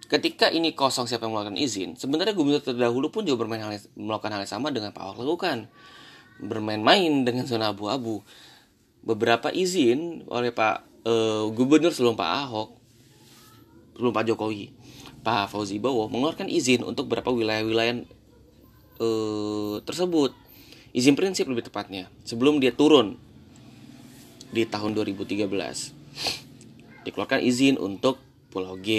ketika 0.07 0.47
ini 0.47 0.71
kosong 0.71 1.03
siapa 1.09 1.27
yang 1.27 1.35
melakukan 1.35 1.59
izin 1.59 1.99
sebenarnya 1.99 2.31
gubernur 2.31 2.63
terdahulu 2.63 3.11
pun 3.11 3.27
juga 3.27 3.43
bermain 3.43 3.59
hal, 3.59 3.75
melakukan 3.99 4.31
hal 4.31 4.41
yang 4.47 4.53
sama 4.53 4.71
dengan 4.71 4.93
Pak 4.93 5.03
Ahok 5.03 5.23
lakukan. 5.25 5.67
Bermain-main 6.37 7.25
dengan 7.25 7.49
zona 7.49 7.73
abu-abu 7.73 8.21
beberapa 9.05 9.51
izin 9.53 10.25
oleh 10.27 10.51
Pak 10.51 11.05
uh, 11.07 11.45
gubernur 11.51 11.93
sebelum 11.93 12.17
Pak 12.17 12.31
Ahok 12.45 12.69
sebelum 13.97 14.13
Pak 14.13 14.25
Jokowi 14.29 14.77
Pak 15.27 15.51
Fauzi 15.51 15.75
Bowo 15.75 16.07
mengeluarkan 16.07 16.47
izin 16.47 16.87
untuk 16.87 17.11
beberapa 17.11 17.35
wilayah-wilayah 17.35 17.99
uh, 19.03 19.75
tersebut. 19.83 20.31
Izin 20.95 21.19
prinsip 21.19 21.45
lebih 21.51 21.67
tepatnya 21.67 22.07
sebelum 22.23 22.63
dia 22.63 22.71
turun 22.71 23.19
di 24.55 24.63
tahun 24.63 24.95
2013 24.95 25.45
dikeluarkan 27.03 27.43
izin 27.43 27.75
untuk 27.75 28.23
Pulau 28.47 28.79
G 28.79 28.89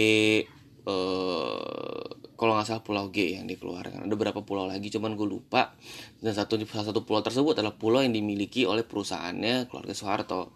uh, 0.85 1.98
kalau 2.39 2.55
nggak 2.55 2.71
salah 2.71 2.85
Pulau 2.87 3.11
G 3.11 3.35
yang 3.35 3.51
dikeluarkan. 3.51 4.07
Ada 4.07 4.15
beberapa 4.15 4.47
pulau 4.47 4.71
lagi? 4.71 4.95
Cuman 4.95 5.19
gue 5.19 5.27
lupa. 5.27 5.75
Dan 6.23 6.31
satu 6.31 6.55
salah 6.71 6.95
satu 6.95 7.03
pulau 7.03 7.19
tersebut 7.19 7.59
adalah 7.59 7.75
pulau 7.75 7.99
yang 7.99 8.15
dimiliki 8.15 8.63
oleh 8.63 8.87
perusahaannya 8.87 9.67
keluarga 9.67 9.91
Soeharto. 9.91 10.55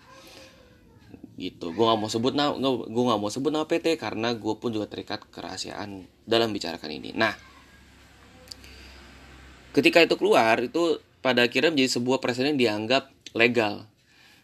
Gitu. 1.35 1.75
Gue 1.75 1.85
nggak 1.85 1.99
mau 1.99 2.07
sebut 2.07 2.39
nama 2.39 2.55
gue 2.87 3.03
nggak 3.03 3.19
mau 3.19 3.31
sebut 3.35 3.51
nama 3.51 3.67
PT 3.67 3.99
karena 3.99 4.31
gue 4.31 4.55
pun 4.63 4.71
juga 4.71 4.87
terikat 4.87 5.27
kerahasiaan 5.27 6.07
dalam 6.23 6.55
bicarakan 6.55 6.91
ini. 6.95 7.11
Nah 7.19 7.35
ketika 9.75 9.99
itu 9.99 10.15
keluar 10.15 10.63
itu 10.63 11.03
pada 11.19 11.51
akhirnya 11.51 11.75
menjadi 11.75 11.99
sebuah 11.99 12.23
presiden 12.23 12.55
dianggap 12.55 13.11
legal 13.35 13.91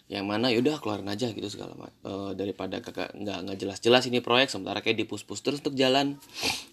yang 0.08 0.24
mana 0.24 0.48
yaudah 0.48 0.80
keluarin 0.80 1.08
aja 1.12 1.28
gitu 1.28 1.52
segala 1.52 1.76
e, 2.00 2.32
daripada 2.32 2.80
kakak 2.80 3.12
nggak 3.12 3.38
nggak 3.44 3.58
jelas-jelas 3.60 4.08
ini 4.08 4.24
proyek 4.24 4.48
sementara 4.48 4.80
kayak 4.80 5.04
dipus-pus 5.04 5.44
terus 5.44 5.60
untuk 5.60 5.76
jalan. 5.76 6.16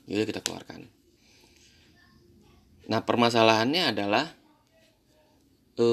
Yaudah 0.07 0.27
kita 0.27 0.39
keluarkan. 0.39 0.87
Nah 2.87 3.03
permasalahannya 3.03 3.91
adalah 3.91 4.31
e, 5.75 5.87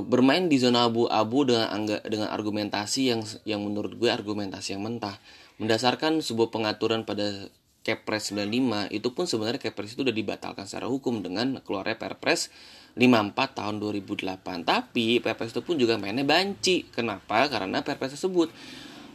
bermain 0.00 0.48
di 0.48 0.56
zona 0.56 0.88
abu-abu 0.88 1.44
dengan 1.44 1.68
angga, 1.68 2.00
dengan 2.08 2.32
argumentasi 2.32 3.02
yang 3.12 3.20
yang 3.44 3.60
menurut 3.60 3.92
gue 4.00 4.08
argumentasi 4.08 4.72
yang 4.72 4.82
mentah. 4.82 5.20
Mendasarkan 5.60 6.24
sebuah 6.24 6.48
pengaturan 6.48 7.04
pada 7.04 7.52
Kepres 7.82 8.30
95 8.30 8.94
itu 8.94 9.10
pun 9.10 9.26
sebenarnya 9.26 9.58
Kepres 9.58 9.98
itu 9.98 10.06
udah 10.06 10.14
dibatalkan 10.14 10.70
secara 10.70 10.86
hukum 10.86 11.18
dengan 11.18 11.58
keluarnya 11.66 11.98
Perpres 11.98 12.54
54 12.94 13.58
tahun 13.58 13.82
2008. 13.82 14.38
Tapi 14.62 15.18
Perpres 15.18 15.50
itu 15.50 15.66
pun 15.66 15.74
juga 15.74 15.98
mainnya 15.98 16.22
banci. 16.22 16.86
Kenapa? 16.94 17.50
Karena 17.50 17.82
Perpres 17.82 18.14
tersebut 18.14 18.54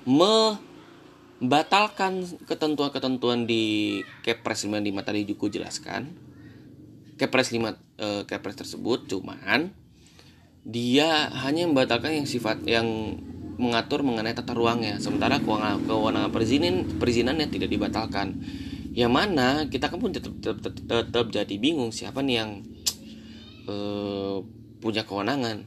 membatalkan 0.03 2.27
ketentuan-ketentuan 2.43 3.47
di 3.47 4.03
Kepres 4.27 4.67
95 4.67 5.07
tadi 5.07 5.23
juga 5.23 5.47
jelaskan. 5.47 6.11
Kepres 7.15 7.55
5 7.55 7.71
eh, 8.03 8.27
Kepres 8.27 8.59
tersebut 8.59 9.07
cuman 9.07 9.71
dia 10.67 11.31
hanya 11.47 11.63
membatalkan 11.63 12.11
yang 12.11 12.27
sifat 12.27 12.67
yang 12.67 13.15
mengatur 13.57 14.05
mengenai 14.05 14.37
tata 14.37 14.53
ruangnya. 14.53 15.01
Sementara 15.01 15.41
kewenangan 15.41 15.83
kewenangan 15.83 16.31
perizinan 16.31 16.85
perizinannya 17.01 17.47
tidak 17.49 17.69
dibatalkan. 17.73 18.37
Yang 18.97 19.11
mana 19.13 19.47
kita 19.69 19.93
kan 19.93 19.97
pun 20.01 20.09
tetap, 20.09 20.33
tetap, 20.41 20.73
tetap, 20.73 21.05
tetap 21.09 21.27
jadi 21.29 21.55
bingung 21.61 21.93
siapa 21.93 22.25
nih 22.25 22.35
yang 22.41 22.65
uh, 23.69 24.41
punya 24.81 25.05
kewenangan. 25.05 25.65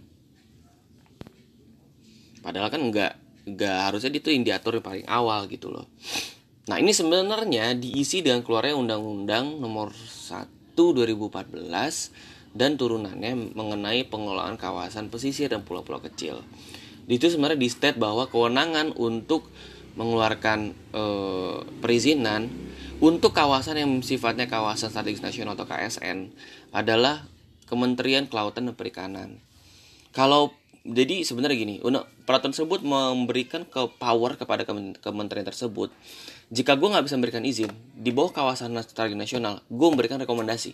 Padahal 2.40 2.72
kan 2.72 2.80
nggak 2.80 3.12
nggak 3.54 3.78
harusnya 3.90 4.10
itu 4.14 4.30
yang 4.32 4.42
diatur 4.46 4.78
yang 4.78 4.86
paling 4.86 5.06
awal 5.06 5.46
gitu 5.50 5.70
loh. 5.70 5.86
Nah 6.70 6.78
ini 6.78 6.94
sebenarnya 6.94 7.74
diisi 7.74 8.22
dengan 8.22 8.46
keluarnya 8.46 8.78
undang-undang 8.78 9.58
nomor 9.58 9.90
1 9.94 10.46
2014 10.74 12.54
dan 12.54 12.74
turunannya 12.74 13.54
mengenai 13.54 14.06
pengelolaan 14.10 14.58
kawasan 14.58 15.06
pesisir 15.06 15.50
dan 15.50 15.62
pulau-pulau 15.62 16.02
kecil 16.02 16.42
itu 17.18 17.26
sebenarnya 17.26 17.58
di 17.58 17.70
state 17.72 17.98
bahwa 17.98 18.30
kewenangan 18.30 18.94
untuk 18.94 19.50
mengeluarkan 19.98 20.76
e, 20.94 21.04
perizinan 21.82 22.46
untuk 23.02 23.34
kawasan 23.34 23.80
yang 23.80 23.92
sifatnya 24.04 24.46
kawasan 24.46 24.92
strategis 24.92 25.24
nasional 25.24 25.56
atau 25.58 25.66
KSN 25.66 26.30
adalah 26.70 27.26
Kementerian 27.66 28.28
Kelautan 28.28 28.70
dan 28.70 28.76
Perikanan. 28.76 29.40
Kalau 30.14 30.54
jadi 30.82 31.22
sebenarnya 31.22 31.56
gini, 31.60 31.76
peraturan 32.24 32.52
tersebut 32.56 32.80
memberikan 32.80 33.68
ke 33.68 33.88
power 34.00 34.36
kepada 34.40 34.64
kementerian 34.96 35.44
tersebut. 35.44 35.92
Jika 36.50 36.74
gue 36.74 36.88
nggak 36.88 37.04
bisa 37.04 37.14
memberikan 37.20 37.44
izin 37.44 37.70
di 37.94 38.10
bawah 38.10 38.32
kawasan 38.32 38.74
strategis 38.82 39.16
nasional, 39.16 39.60
gue 39.68 39.88
memberikan 39.92 40.18
rekomendasi. 40.18 40.72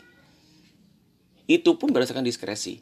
Itu 1.51 1.77
pun 1.77 1.91
berdasarkan 1.91 2.23
diskresi. 2.23 2.81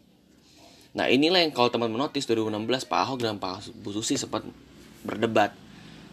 Nah 0.94 1.10
inilah 1.10 1.42
yang 1.42 1.50
kalau 1.50 1.68
teman 1.74 1.90
menotis 1.90 2.24
2016 2.30 2.86
Pak 2.86 3.00
Ahok 3.02 3.18
dan 3.22 3.42
Pak 3.42 3.74
Bu 3.82 3.90
Susi 3.90 4.14
sempat 4.14 4.46
berdebat 5.02 5.50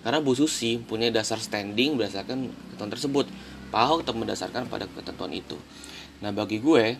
karena 0.01 0.17
Bu 0.17 0.33
Susi 0.33 0.81
punya 0.81 1.13
dasar 1.13 1.37
standing 1.37 1.93
berdasarkan 1.93 2.49
ketentuan 2.49 2.89
tersebut. 2.89 3.25
Pak 3.69 3.81
Ahok 3.87 3.97
tetap 4.03 4.17
mendasarkan 4.17 4.67
pada 4.67 4.89
ketentuan 4.89 5.31
itu. 5.31 5.55
Nah 6.25 6.33
bagi 6.33 6.57
gue 6.57 6.97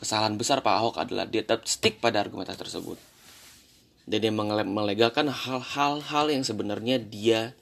kesalahan 0.00 0.34
besar 0.40 0.64
Pak 0.64 0.74
Ahok 0.74 0.96
adalah 0.98 1.28
dia 1.28 1.44
tetap 1.44 1.68
stick 1.68 2.00
pada 2.00 2.24
argumentasi 2.24 2.58
tersebut. 2.58 2.96
Dan 4.08 4.18
dia 4.18 4.32
melegalkan 4.66 5.30
hal-hal 5.30 6.26
yang 6.26 6.42
sebenarnya 6.42 6.98
dia 6.98 7.54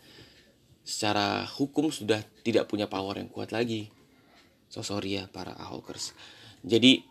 secara 0.86 1.44
hukum 1.44 1.92
sudah 1.92 2.24
tidak 2.46 2.70
punya 2.70 2.88
power 2.88 3.18
yang 3.18 3.28
kuat 3.28 3.52
lagi. 3.52 3.92
So 4.70 4.86
sorry 4.86 5.18
ya 5.20 5.26
para 5.28 5.52
Ahokers. 5.58 6.14
Jadi 6.62 7.02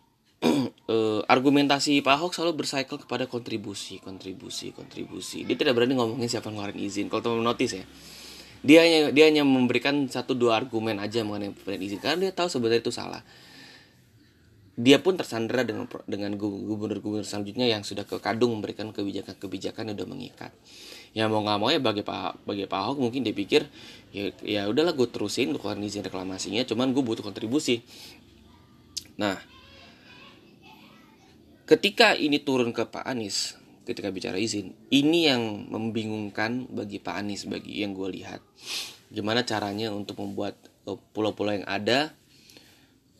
uh, 0.43 1.21
argumentasi 1.33 1.99
Pak 1.99 2.13
Ahok 2.15 2.31
selalu 2.35 2.63
bercycle 2.63 2.99
kepada 2.99 3.27
kontribusi, 3.27 3.99
kontribusi, 3.99 4.71
kontribusi. 4.71 5.43
Dia 5.43 5.55
tidak 5.59 5.75
berani 5.75 5.99
ngomongin 5.99 6.31
siapa 6.31 6.51
ngeluarin 6.51 6.79
izin. 6.79 7.11
Kalau 7.11 7.21
teman 7.23 7.43
notice 7.43 7.79
ya, 7.79 7.85
dia 8.59 8.83
hanya 8.83 8.99
dia 9.15 9.25
hanya 9.27 9.43
memberikan 9.47 10.07
satu 10.11 10.35
dua 10.35 10.59
argumen 10.59 10.99
aja 10.99 11.23
mengenai 11.23 11.55
pemberian 11.55 11.83
izin 11.83 11.99
karena 12.03 12.27
dia 12.27 12.31
tahu 12.35 12.47
sebenarnya 12.51 12.83
itu 12.83 12.93
salah. 12.93 13.23
Dia 14.79 15.03
pun 15.03 15.19
tersandera 15.19 15.67
dengan 15.67 15.91
dengan 16.07 16.39
gubernur-gubernur 16.39 17.27
selanjutnya 17.27 17.67
yang 17.67 17.83
sudah 17.83 18.07
ke 18.07 18.15
kadung 18.23 18.55
memberikan 18.55 18.95
kebijakan-kebijakan 18.95 19.91
yang 19.91 19.95
sudah 19.99 20.07
mengikat. 20.07 20.51
Ya 21.11 21.27
mau 21.27 21.43
nggak 21.43 21.59
mau 21.59 21.67
ya 21.67 21.83
bagi 21.83 21.99
Pak 21.99 22.47
bagi 22.47 22.63
Pak 22.63 22.79
Ahok 22.79 22.97
mungkin 23.03 23.27
dia 23.27 23.35
pikir 23.35 23.67
ya 24.15 24.31
ya 24.39 24.61
udahlah 24.71 24.95
gue 24.95 25.07
terusin 25.11 25.51
keluarin 25.51 25.83
izin 25.83 26.07
reklamasinya, 26.07 26.63
cuman 26.63 26.95
gue 26.95 27.03
butuh 27.03 27.27
kontribusi. 27.27 27.83
Nah, 29.19 29.35
ketika 31.69 32.17
ini 32.17 32.41
turun 32.41 32.73
ke 32.73 32.81
Pak 32.89 33.05
Anies 33.05 33.53
ketika 33.85 34.09
bicara 34.09 34.41
izin 34.41 34.73
ini 34.89 35.29
yang 35.29 35.69
membingungkan 35.69 36.65
bagi 36.65 36.97
Pak 36.97 37.15
Anies 37.21 37.45
bagi 37.45 37.85
yang 37.85 37.93
gue 37.93 38.09
lihat. 38.09 38.41
Gimana 39.13 39.45
caranya 39.45 39.93
untuk 39.93 40.17
membuat 40.17 40.57
uh, 40.89 40.97
pulau-pulau 41.13 41.53
yang 41.53 41.65
ada 41.69 42.13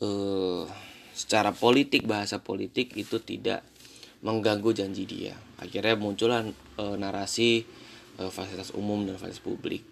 uh, 0.01 0.65
secara 1.13 1.53
politik 1.53 2.09
bahasa 2.09 2.41
politik 2.41 2.97
itu 2.97 3.21
tidak 3.21 3.61
mengganggu 4.25 4.73
janji 4.73 5.05
dia. 5.05 5.37
Akhirnya 5.61 5.93
muncullah 5.97 6.45
uh, 6.77 6.95
narasi 6.97 7.65
uh, 8.17 8.33
fasilitas 8.33 8.73
umum 8.73 9.05
dan 9.05 9.21
fasilitas 9.21 9.45
publik. 9.45 9.85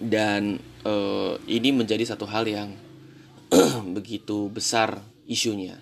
Dan 0.00 0.60
uh, 0.84 1.36
ini 1.44 1.76
menjadi 1.76 2.08
satu 2.08 2.24
hal 2.24 2.48
yang 2.48 2.72
begitu 3.96 4.48
besar 4.48 5.04
isunya 5.28 5.76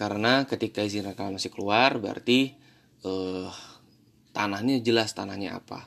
karena 0.00 0.48
ketika 0.48 0.80
izin 0.80 1.04
reklamasi 1.12 1.52
keluar 1.52 2.00
berarti 2.00 2.56
uh, 3.04 3.52
tanahnya 4.32 4.80
jelas 4.80 5.12
tanahnya 5.12 5.60
apa. 5.60 5.84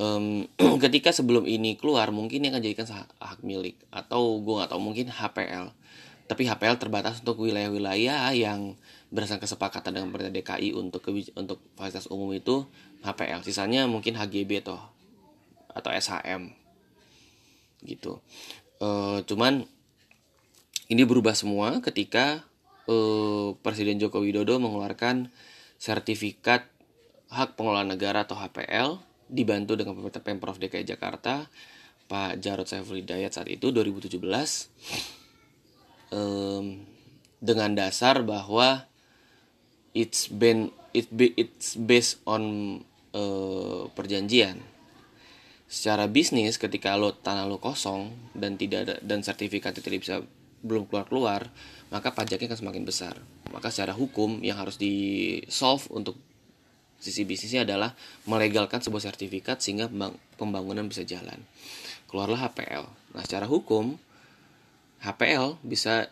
Ketika 0.84 1.12
sebelum 1.12 1.44
ini 1.44 1.76
keluar 1.76 2.08
mungkin 2.08 2.40
yang 2.40 2.56
akan 2.56 2.62
jadikan 2.64 2.88
hak 3.20 3.44
milik 3.44 3.76
atau 3.92 4.40
gue 4.40 4.54
nggak 4.56 4.70
tahu 4.72 4.80
mungkin 4.80 5.12
HPL 5.12 5.76
tapi 6.30 6.46
HPL 6.46 6.78
terbatas 6.78 7.18
untuk 7.26 7.42
wilayah-wilayah 7.42 8.30
yang 8.38 8.78
berdasarkan 9.10 9.42
kesepakatan 9.42 9.90
dengan 9.98 10.14
pemerintah 10.14 10.30
DKI 10.30 10.78
untuk 10.78 11.02
untuk 11.34 11.58
fasilitas 11.74 12.06
umum 12.06 12.30
itu 12.30 12.70
HPL 13.02 13.42
sisanya 13.42 13.90
mungkin 13.90 14.14
HGB 14.14 14.62
atau 14.62 14.78
atau 15.74 15.90
SHM 15.90 16.54
gitu. 17.82 18.22
Uh, 18.78 19.26
cuman 19.26 19.66
ini 20.86 21.02
berubah 21.02 21.34
semua 21.34 21.82
ketika 21.82 22.46
uh, 22.90 23.54
Presiden 23.62 24.02
Joko 24.02 24.18
Widodo 24.18 24.58
mengeluarkan 24.58 25.30
sertifikat 25.78 26.66
hak 27.30 27.54
pengelolaan 27.54 27.94
negara 27.94 28.26
atau 28.26 28.34
HPL 28.34 28.98
dibantu 29.30 29.78
dengan 29.78 29.94
pemerintah 29.94 30.20
Pemprov 30.20 30.58
DKI 30.58 30.82
Jakarta 30.82 31.46
Pak 32.10 32.42
Jarod 32.42 32.66
Saiful 32.66 32.98
Hidayat 32.98 33.38
saat 33.38 33.46
itu 33.46 33.70
2017 33.70 34.18
um, 36.10 36.82
dengan 37.38 37.70
dasar 37.78 38.26
bahwa 38.26 38.90
it's 39.94 40.26
been 40.26 40.74
it 40.90 41.06
be, 41.14 41.30
it's 41.38 41.78
based 41.78 42.18
on 42.26 42.42
uh, 43.14 43.86
perjanjian. 43.94 44.58
Secara 45.70 46.10
bisnis 46.10 46.58
ketika 46.58 46.98
lo 46.98 47.14
tanah 47.14 47.46
lo 47.46 47.62
kosong 47.62 48.10
dan 48.34 48.58
tidak 48.58 48.90
ada 48.90 48.94
dan 49.06 49.22
sertifikat 49.22 49.78
tidak 49.78 50.02
bisa 50.02 50.26
belum 50.66 50.90
keluar 50.90 51.06
keluar 51.06 51.40
maka 51.90 52.14
pajaknya 52.14 52.54
akan 52.54 52.60
semakin 52.66 52.84
besar. 52.86 53.14
Maka 53.50 53.68
secara 53.74 53.92
hukum 53.92 54.40
yang 54.40 54.56
harus 54.58 54.78
di 54.78 54.94
solve 55.50 55.86
untuk 55.90 56.16
sisi 57.00 57.24
bisnisnya 57.26 57.66
adalah 57.66 57.96
melegalkan 58.28 58.78
sebuah 58.78 59.10
sertifikat 59.10 59.58
sehingga 59.58 59.90
pembangunan 60.38 60.86
bisa 60.86 61.02
jalan. 61.02 61.42
Keluarlah 62.06 62.50
HPL 62.50 62.84
nah 63.10 63.26
secara 63.26 63.50
hukum 63.50 63.98
HPL 65.02 65.58
bisa 65.66 66.06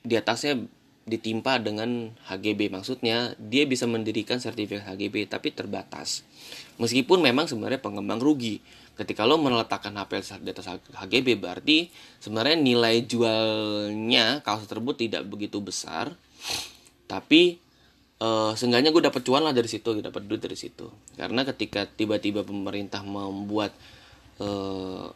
di 0.00 0.16
atasnya 0.16 0.56
ditimpa 1.02 1.58
dengan 1.58 2.14
HGB 2.30 2.70
maksudnya 2.70 3.34
dia 3.36 3.66
bisa 3.66 3.90
mendirikan 3.90 4.38
sertifikat 4.38 4.86
HGB 4.86 5.26
tapi 5.26 5.50
terbatas. 5.50 6.22
Meskipun 6.78 7.20
memang 7.20 7.50
sebenarnya 7.50 7.82
pengembang 7.82 8.22
rugi 8.22 8.62
ketika 8.92 9.24
lo 9.24 9.40
meletakkan 9.40 9.96
HPL 9.96 10.44
di 10.44 10.50
atas 10.52 10.68
HGB 10.92 11.40
berarti 11.40 11.88
sebenarnya 12.20 12.56
nilai 12.60 13.02
jualnya 13.08 14.44
kaos 14.44 14.68
tersebut 14.68 15.08
tidak 15.08 15.24
begitu 15.24 15.58
besar. 15.64 16.12
Tapi 17.08 17.56
uh, 18.20 18.52
seenggaknya 18.52 18.92
gue 18.92 19.02
dapat 19.04 19.22
cuan 19.24 19.44
lah 19.44 19.56
dari 19.56 19.68
situ 19.68 20.04
dapat 20.04 20.28
duit 20.28 20.44
dari 20.44 20.56
situ. 20.56 20.92
Karena 21.16 21.44
ketika 21.48 21.88
tiba-tiba 21.88 22.44
pemerintah 22.44 23.00
membuat 23.00 23.72
uh, 24.40 25.08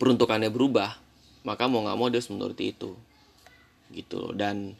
peruntukannya 0.00 0.48
berubah 0.48 0.96
maka 1.46 1.70
mau 1.70 1.84
nggak 1.86 1.96
mau 1.96 2.08
dia 2.08 2.18
harus 2.18 2.32
menuruti 2.32 2.72
itu. 2.72 2.96
Gitu 3.92 4.32
dan 4.32 4.74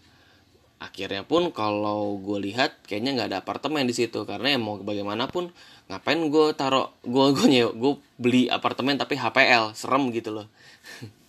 akhirnya 0.77 1.25
pun 1.25 1.49
kalau 1.51 2.21
gue 2.21 2.53
lihat 2.53 2.85
kayaknya 2.85 3.17
nggak 3.17 3.29
ada 3.33 3.39
apartemen 3.41 3.89
di 3.89 3.95
situ. 3.97 4.25
Karena 4.29 4.55
ya 4.55 4.59
mau 4.61 4.77
bagaimanapun 4.81 5.51
ngapain 5.87 6.19
gue 6.19 6.47
taruh 6.59 6.91
gue 7.07 7.25
gue 7.33 7.47
nyewa 7.47 7.71
gue 7.73 7.93
beli 8.19 8.43
apartemen 8.51 8.99
tapi 8.99 9.17
HPL 9.17 9.73
serem 9.73 10.13
gitu 10.13 10.37
loh. 10.37 10.47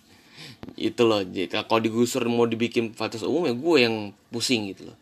Itu 0.76 1.08
loh 1.08 1.24
jadi 1.24 1.64
kalau 1.64 1.80
digusur 1.80 2.26
mau 2.28 2.44
dibikin 2.44 2.92
fasilitas 2.92 3.24
umum 3.24 3.48
ya 3.48 3.54
gue 3.56 3.76
yang 3.80 3.94
pusing 4.28 4.68
gitu 4.70 4.92
loh. 4.92 4.98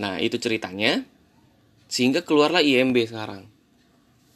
Nah 0.00 0.16
itu 0.22 0.40
ceritanya. 0.40 1.04
Sehingga 1.92 2.24
keluarlah 2.24 2.64
IMB 2.64 2.96
sekarang. 3.04 3.44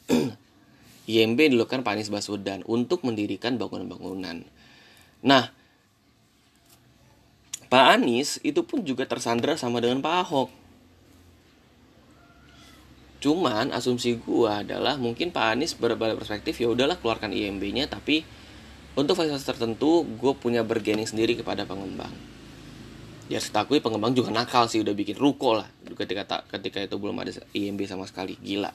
IMB 1.09 1.39
dilakukan 1.57 1.81
Pak 1.81 1.97
Anies 1.97 2.13
Baswedan 2.13 2.61
untuk 2.69 3.01
mendirikan 3.01 3.57
bangunan-bangunan. 3.57 4.45
Nah 5.25 5.56
Pak 7.67 7.85
Anies 7.99 8.39
itu 8.47 8.63
pun 8.63 8.83
juga 8.87 9.03
tersandra 9.03 9.59
sama 9.59 9.83
dengan 9.83 9.99
Pak 9.99 10.15
Ahok. 10.23 10.49
Cuman 13.17 13.75
asumsi 13.75 14.15
gua 14.21 14.63
adalah 14.63 14.95
mungkin 14.95 15.35
Pak 15.35 15.45
Anies 15.57 15.75
berbalik 15.75 16.15
perspektif 16.15 16.55
ya 16.61 16.71
udahlah 16.71 16.95
keluarkan 16.95 17.35
IMB-nya 17.35 17.91
tapi 17.91 18.23
untuk 18.97 19.13
fasilitas 19.13 19.45
tertentu 19.45 20.01
gue 20.01 20.33
punya 20.33 20.65
bergening 20.65 21.05
sendiri 21.05 21.37
kepada 21.37 21.69
pengembang. 21.69 22.09
Ya 23.27 23.37
setakui 23.37 23.83
pengembang 23.83 24.15
juga 24.15 24.31
nakal 24.31 24.71
sih 24.71 24.81
udah 24.81 24.95
bikin 24.95 25.19
ruko 25.19 25.53
lah 25.53 25.67
ketika 25.97 26.45
ketika 26.57 26.79
itu 26.81 26.95
belum 26.97 27.17
ada 27.19 27.35
IMB 27.51 27.83
sama 27.85 28.07
sekali 28.07 28.39
gila. 28.41 28.71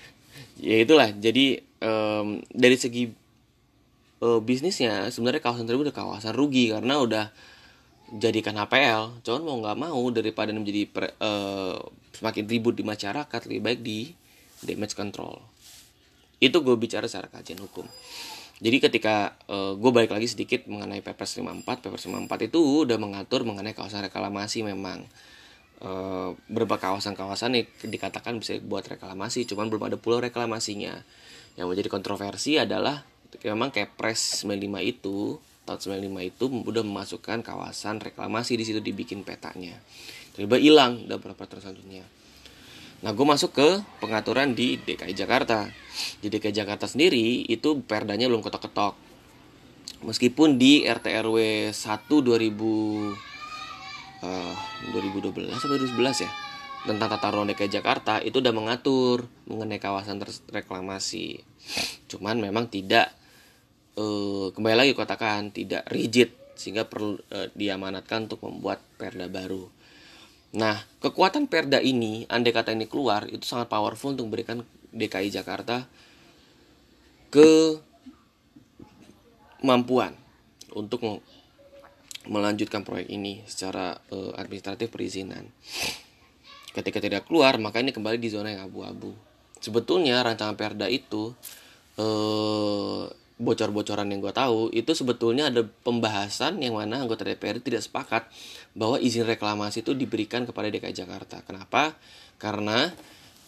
ya 0.66 0.76
itulah 0.82 1.08
jadi 1.14 1.62
um, 1.80 2.44
dari 2.52 2.76
segi 2.76 3.08
uh, 4.20 4.40
bisnisnya 4.44 5.08
sebenarnya 5.12 5.40
kawasan 5.40 5.64
tersebut 5.68 5.92
udah 5.92 5.96
kawasan 5.96 6.34
rugi 6.36 6.72
karena 6.72 7.00
udah 7.00 7.24
jadikan 8.14 8.54
HPL 8.54 9.26
cuman 9.26 9.42
mau 9.42 9.56
nggak 9.62 9.78
mau 9.82 10.02
daripada 10.14 10.54
menjadi 10.54 10.86
pre, 10.86 11.08
uh, 11.18 11.78
semakin 12.14 12.44
ribut 12.46 12.78
di 12.78 12.86
masyarakat 12.86 13.40
lebih 13.50 13.62
baik 13.62 13.80
di 13.82 13.98
damage 14.62 14.94
control. 14.94 15.42
Itu 16.38 16.62
gue 16.62 16.76
bicara 16.78 17.10
secara 17.10 17.26
kajian 17.32 17.58
hukum. 17.60 17.84
Jadi 18.56 18.76
ketika 18.80 19.36
uh, 19.52 19.76
gue 19.76 19.90
balik 19.92 20.16
lagi 20.16 20.32
sedikit 20.32 20.64
mengenai 20.64 21.04
Perpres 21.04 21.36
54 21.36 21.84
Perpres 21.84 22.08
54 22.08 22.48
itu 22.48 22.88
udah 22.88 22.96
mengatur 22.96 23.44
mengenai 23.44 23.76
kawasan 23.76 24.06
reklamasi 24.06 24.64
memang. 24.64 25.04
Uh, 25.76 26.32
beberapa 26.48 26.80
kawasan-kawasan 26.80 27.52
yang 27.52 27.68
dikatakan 27.68 28.40
bisa 28.40 28.56
buat 28.64 28.80
reklamasi 28.88 29.44
cuman 29.44 29.68
belum 29.68 29.92
ada 29.92 29.96
pulau 30.00 30.24
reklamasinya. 30.24 31.04
Yang 31.60 31.66
menjadi 31.68 31.88
kontroversi 31.92 32.56
adalah 32.56 33.04
memang 33.44 33.68
Kepres 33.68 34.40
95 34.48 34.80
itu 34.88 35.36
tahun 35.66 35.98
95 36.06 36.30
itu 36.30 36.44
udah 36.46 36.82
memasukkan 36.86 37.42
kawasan 37.42 37.98
reklamasi 37.98 38.54
di 38.54 38.64
situ 38.64 38.78
dibikin 38.78 39.26
petanya. 39.26 39.76
Tiba 40.38 40.56
hilang 40.56 41.10
beberapa 41.10 41.44
tahun 41.44 41.60
selanjutnya 41.66 42.06
nah 43.04 43.12
gue 43.12 43.26
masuk 43.28 43.52
ke 43.52 43.68
pengaturan 44.00 44.56
di 44.56 44.80
DKI 44.80 45.12
Jakarta. 45.12 45.68
Di 46.24 46.32
DKI 46.32 46.64
Jakarta 46.64 46.88
sendiri 46.88 47.44
itu 47.44 47.84
perdanya 47.84 48.28
belum 48.28 48.40
ketok-ketok. 48.40 48.96
Meskipun 50.04 50.56
di 50.56 50.84
RT 50.84 51.06
RW 51.24 51.36
1 51.72 51.76
2000 51.76 52.26
uh, 54.24 54.54
2012 54.92 55.56
atau 55.56 55.66
2011 55.72 56.24
ya 56.24 56.30
tentang 56.86 57.10
tata 57.10 57.34
ruang 57.34 57.50
DKI 57.50 57.70
Jakarta 57.82 58.22
itu 58.22 58.38
udah 58.38 58.54
mengatur 58.54 59.26
mengenai 59.50 59.82
kawasan 59.82 60.22
reklamasi. 60.54 61.42
Cuman 62.06 62.38
memang 62.38 62.70
tidak 62.70 63.10
uh, 63.96 64.52
kembali 64.52 64.76
lagi 64.76 64.92
katakan 64.92 65.50
tidak 65.50 65.88
rigid 65.90 66.32
sehingga 66.56 66.88
perlu 66.88 67.16
uh, 67.32 67.48
diamanatkan 67.52 68.28
untuk 68.30 68.44
membuat 68.44 68.80
perda 68.96 69.28
baru. 69.28 69.68
Nah, 70.56 70.80
kekuatan 71.04 71.52
perda 71.52 71.84
ini, 71.84 72.24
andai 72.32 72.54
kata 72.54 72.72
ini 72.72 72.88
keluar, 72.88 73.28
itu 73.28 73.44
sangat 73.44 73.68
powerful 73.68 74.16
untuk 74.16 74.32
memberikan 74.32 74.64
DKI 74.94 75.28
Jakarta 75.28 75.84
ke 77.28 77.76
kemampuan 79.60 80.16
untuk 80.72 81.20
melanjutkan 82.24 82.86
proyek 82.86 83.12
ini 83.12 83.44
secara 83.44 84.00
uh, 84.12 84.32
administratif 84.40 84.88
perizinan. 84.88 85.44
Ketika 86.72 87.00
tidak 87.00 87.28
keluar, 87.28 87.56
maka 87.60 87.80
ini 87.80 87.92
kembali 87.92 88.16
di 88.16 88.32
zona 88.32 88.56
yang 88.56 88.68
abu-abu. 88.68 89.12
Sebetulnya 89.60 90.20
rancangan 90.24 90.56
perda 90.56 90.88
itu 90.88 91.32
uh, 92.00 93.08
bocor-bocoran 93.36 94.08
yang 94.08 94.24
gue 94.24 94.32
tahu 94.32 94.72
itu 94.72 94.96
sebetulnya 94.96 95.52
ada 95.52 95.60
pembahasan 95.84 96.56
yang 96.64 96.80
mana 96.80 97.04
anggota 97.04 97.20
DPR 97.28 97.60
tidak 97.60 97.84
sepakat 97.84 98.32
bahwa 98.72 98.96
izin 98.96 99.28
reklamasi 99.28 99.84
itu 99.84 99.92
diberikan 99.92 100.48
kepada 100.48 100.72
DKI 100.72 100.96
Jakarta. 100.96 101.44
Kenapa? 101.44 101.92
Karena 102.40 102.88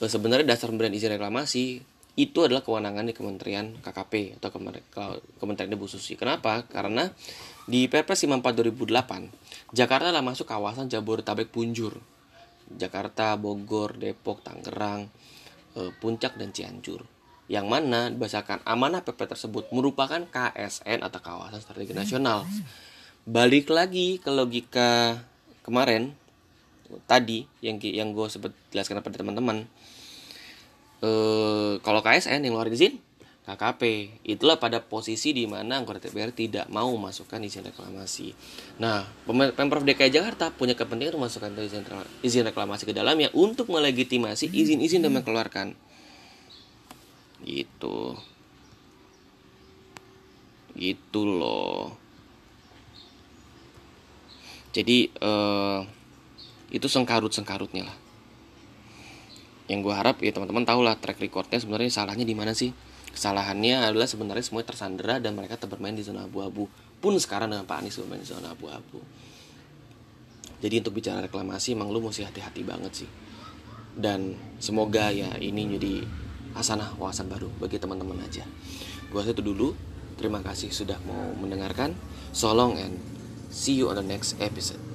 eh, 0.01 0.11
sebenarnya 0.11 0.45
dasar 0.45 0.69
pemberian 0.69 0.93
izin 0.93 1.17
reklamasi 1.17 1.81
itu 2.19 2.39
adalah 2.43 2.67
kewenangan 2.67 3.07
di 3.07 3.15
Kementerian 3.15 3.79
KKP 3.79 4.43
atau 4.43 4.51
Kementerian 5.39 5.71
Ibu 5.71 5.87
Susi. 5.87 6.19
Kenapa? 6.19 6.67
Karena 6.67 7.07
di 7.65 7.87
Perpres 7.87 8.27
54 8.27 8.75
2008 8.75 9.71
Jakarta 9.71 10.11
adalah 10.11 10.27
masuk 10.27 10.51
kawasan 10.51 10.91
Jabodetabek 10.91 11.49
Punjur. 11.49 11.97
Jakarta, 12.69 13.33
Bogor, 13.41 13.97
Depok, 13.97 14.45
Tangerang, 14.45 15.09
eh, 15.81 15.93
Puncak 15.97 16.37
dan 16.37 16.53
Cianjur 16.53 17.18
yang 17.49 17.65
mana 17.65 18.13
dibahasakan 18.13 18.61
amanah 18.69 19.01
PP 19.01 19.25
tersebut 19.25 19.65
merupakan 19.73 20.21
KSN 20.21 21.01
atau 21.01 21.21
kawasan 21.21 21.65
strategi 21.65 21.97
nasional. 21.97 22.45
Balik 23.25 23.73
lagi 23.73 24.21
ke 24.21 24.29
logika 24.29 25.17
kemarin 25.65 26.13
tadi 27.09 27.49
yang 27.65 27.81
yang 27.81 28.13
gue 28.13 28.29
sebut 28.29 28.53
jelaskan 28.73 29.01
pada 29.01 29.17
teman-teman. 29.17 29.65
E, 31.01 31.11
kalau 31.81 32.05
KSN 32.05 32.45
yang 32.45 32.57
luar 32.57 32.69
izin 32.69 33.01
KKP 33.49 34.13
itulah 34.29 34.61
pada 34.61 34.85
posisi 34.85 35.33
di 35.33 35.49
mana 35.49 35.81
anggota 35.81 36.05
DPR 36.05 36.37
tidak 36.37 36.69
mau 36.69 36.93
masukkan 37.01 37.41
izin 37.41 37.65
reklamasi. 37.65 38.37
Nah, 38.77 39.09
pemprov 39.57 39.89
DKI 39.89 40.13
Jakarta 40.13 40.53
punya 40.53 40.77
kepentingan 40.77 41.17
untuk 41.17 41.25
masukkan 41.33 41.57
izin, 42.21 42.45
reklamasi 42.45 42.85
ke 42.85 42.93
dalamnya 42.93 43.33
untuk 43.33 43.73
melegitimasi 43.73 44.53
izin-izin 44.53 45.01
yang 45.01 45.17
mengeluarkan 45.17 45.73
gitu. 47.49 48.13
Gitu 50.77 51.21
loh. 51.25 51.97
Jadi 54.77 55.09
uh, 55.25 55.81
itu 56.69 56.87
sengkarut 56.87 57.33
sengkarutnya 57.33 57.89
lah. 57.89 57.97
Yang 59.69 59.81
gue 59.85 59.95
harap 59.97 60.17
ya 60.21 60.33
teman-teman 60.33 60.65
tahu 60.69 60.81
lah 60.85 60.97
track 61.01 61.21
recordnya 61.21 61.61
sebenarnya 61.61 61.89
salahnya 61.93 62.29
di 62.29 62.37
mana 62.37 62.53
sih? 62.53 62.73
Kesalahannya 63.09 63.89
adalah 63.89 64.07
sebenarnya 64.07 64.45
semuanya 64.45 64.69
tersandera 64.71 65.17
dan 65.19 65.35
mereka 65.35 65.59
bermain 65.67 65.97
di 65.97 66.05
zona 66.05 66.29
abu-abu. 66.29 66.69
Pun 67.01 67.17
sekarang 67.17 67.51
dengan 67.51 67.65
Pak 67.65 67.83
Anies 67.83 67.97
bermain 67.99 68.21
di 68.21 68.29
zona 68.29 68.53
abu-abu. 68.53 69.01
Jadi 70.59 70.75
untuk 70.85 70.95
bicara 70.99 71.23
reklamasi 71.25 71.75
emang 71.75 71.91
lu 71.91 71.99
mesti 72.03 72.23
hati-hati 72.23 72.63
banget 72.63 72.93
sih. 73.05 73.11
Dan 73.99 74.39
semoga 74.63 75.11
ya 75.11 75.35
ini 75.43 75.75
jadi 75.75 75.95
hasanah 76.57 76.97
wawasan 76.97 77.29
baru 77.29 77.51
bagi 77.61 77.77
teman-teman 77.77 78.21
aja 78.25 78.45
Gua 79.09 79.25
itu 79.25 79.41
dulu. 79.41 79.73
Terima 80.21 80.45
kasih 80.45 80.69
sudah 80.69 81.01
mau 81.09 81.33
mendengarkan. 81.39 81.97
So 82.35 82.53
long 82.53 82.77
and 82.77 83.01
see 83.49 83.79
you 83.79 83.89
on 83.89 83.97
the 83.97 84.05
next 84.05 84.37
episode. 84.37 84.88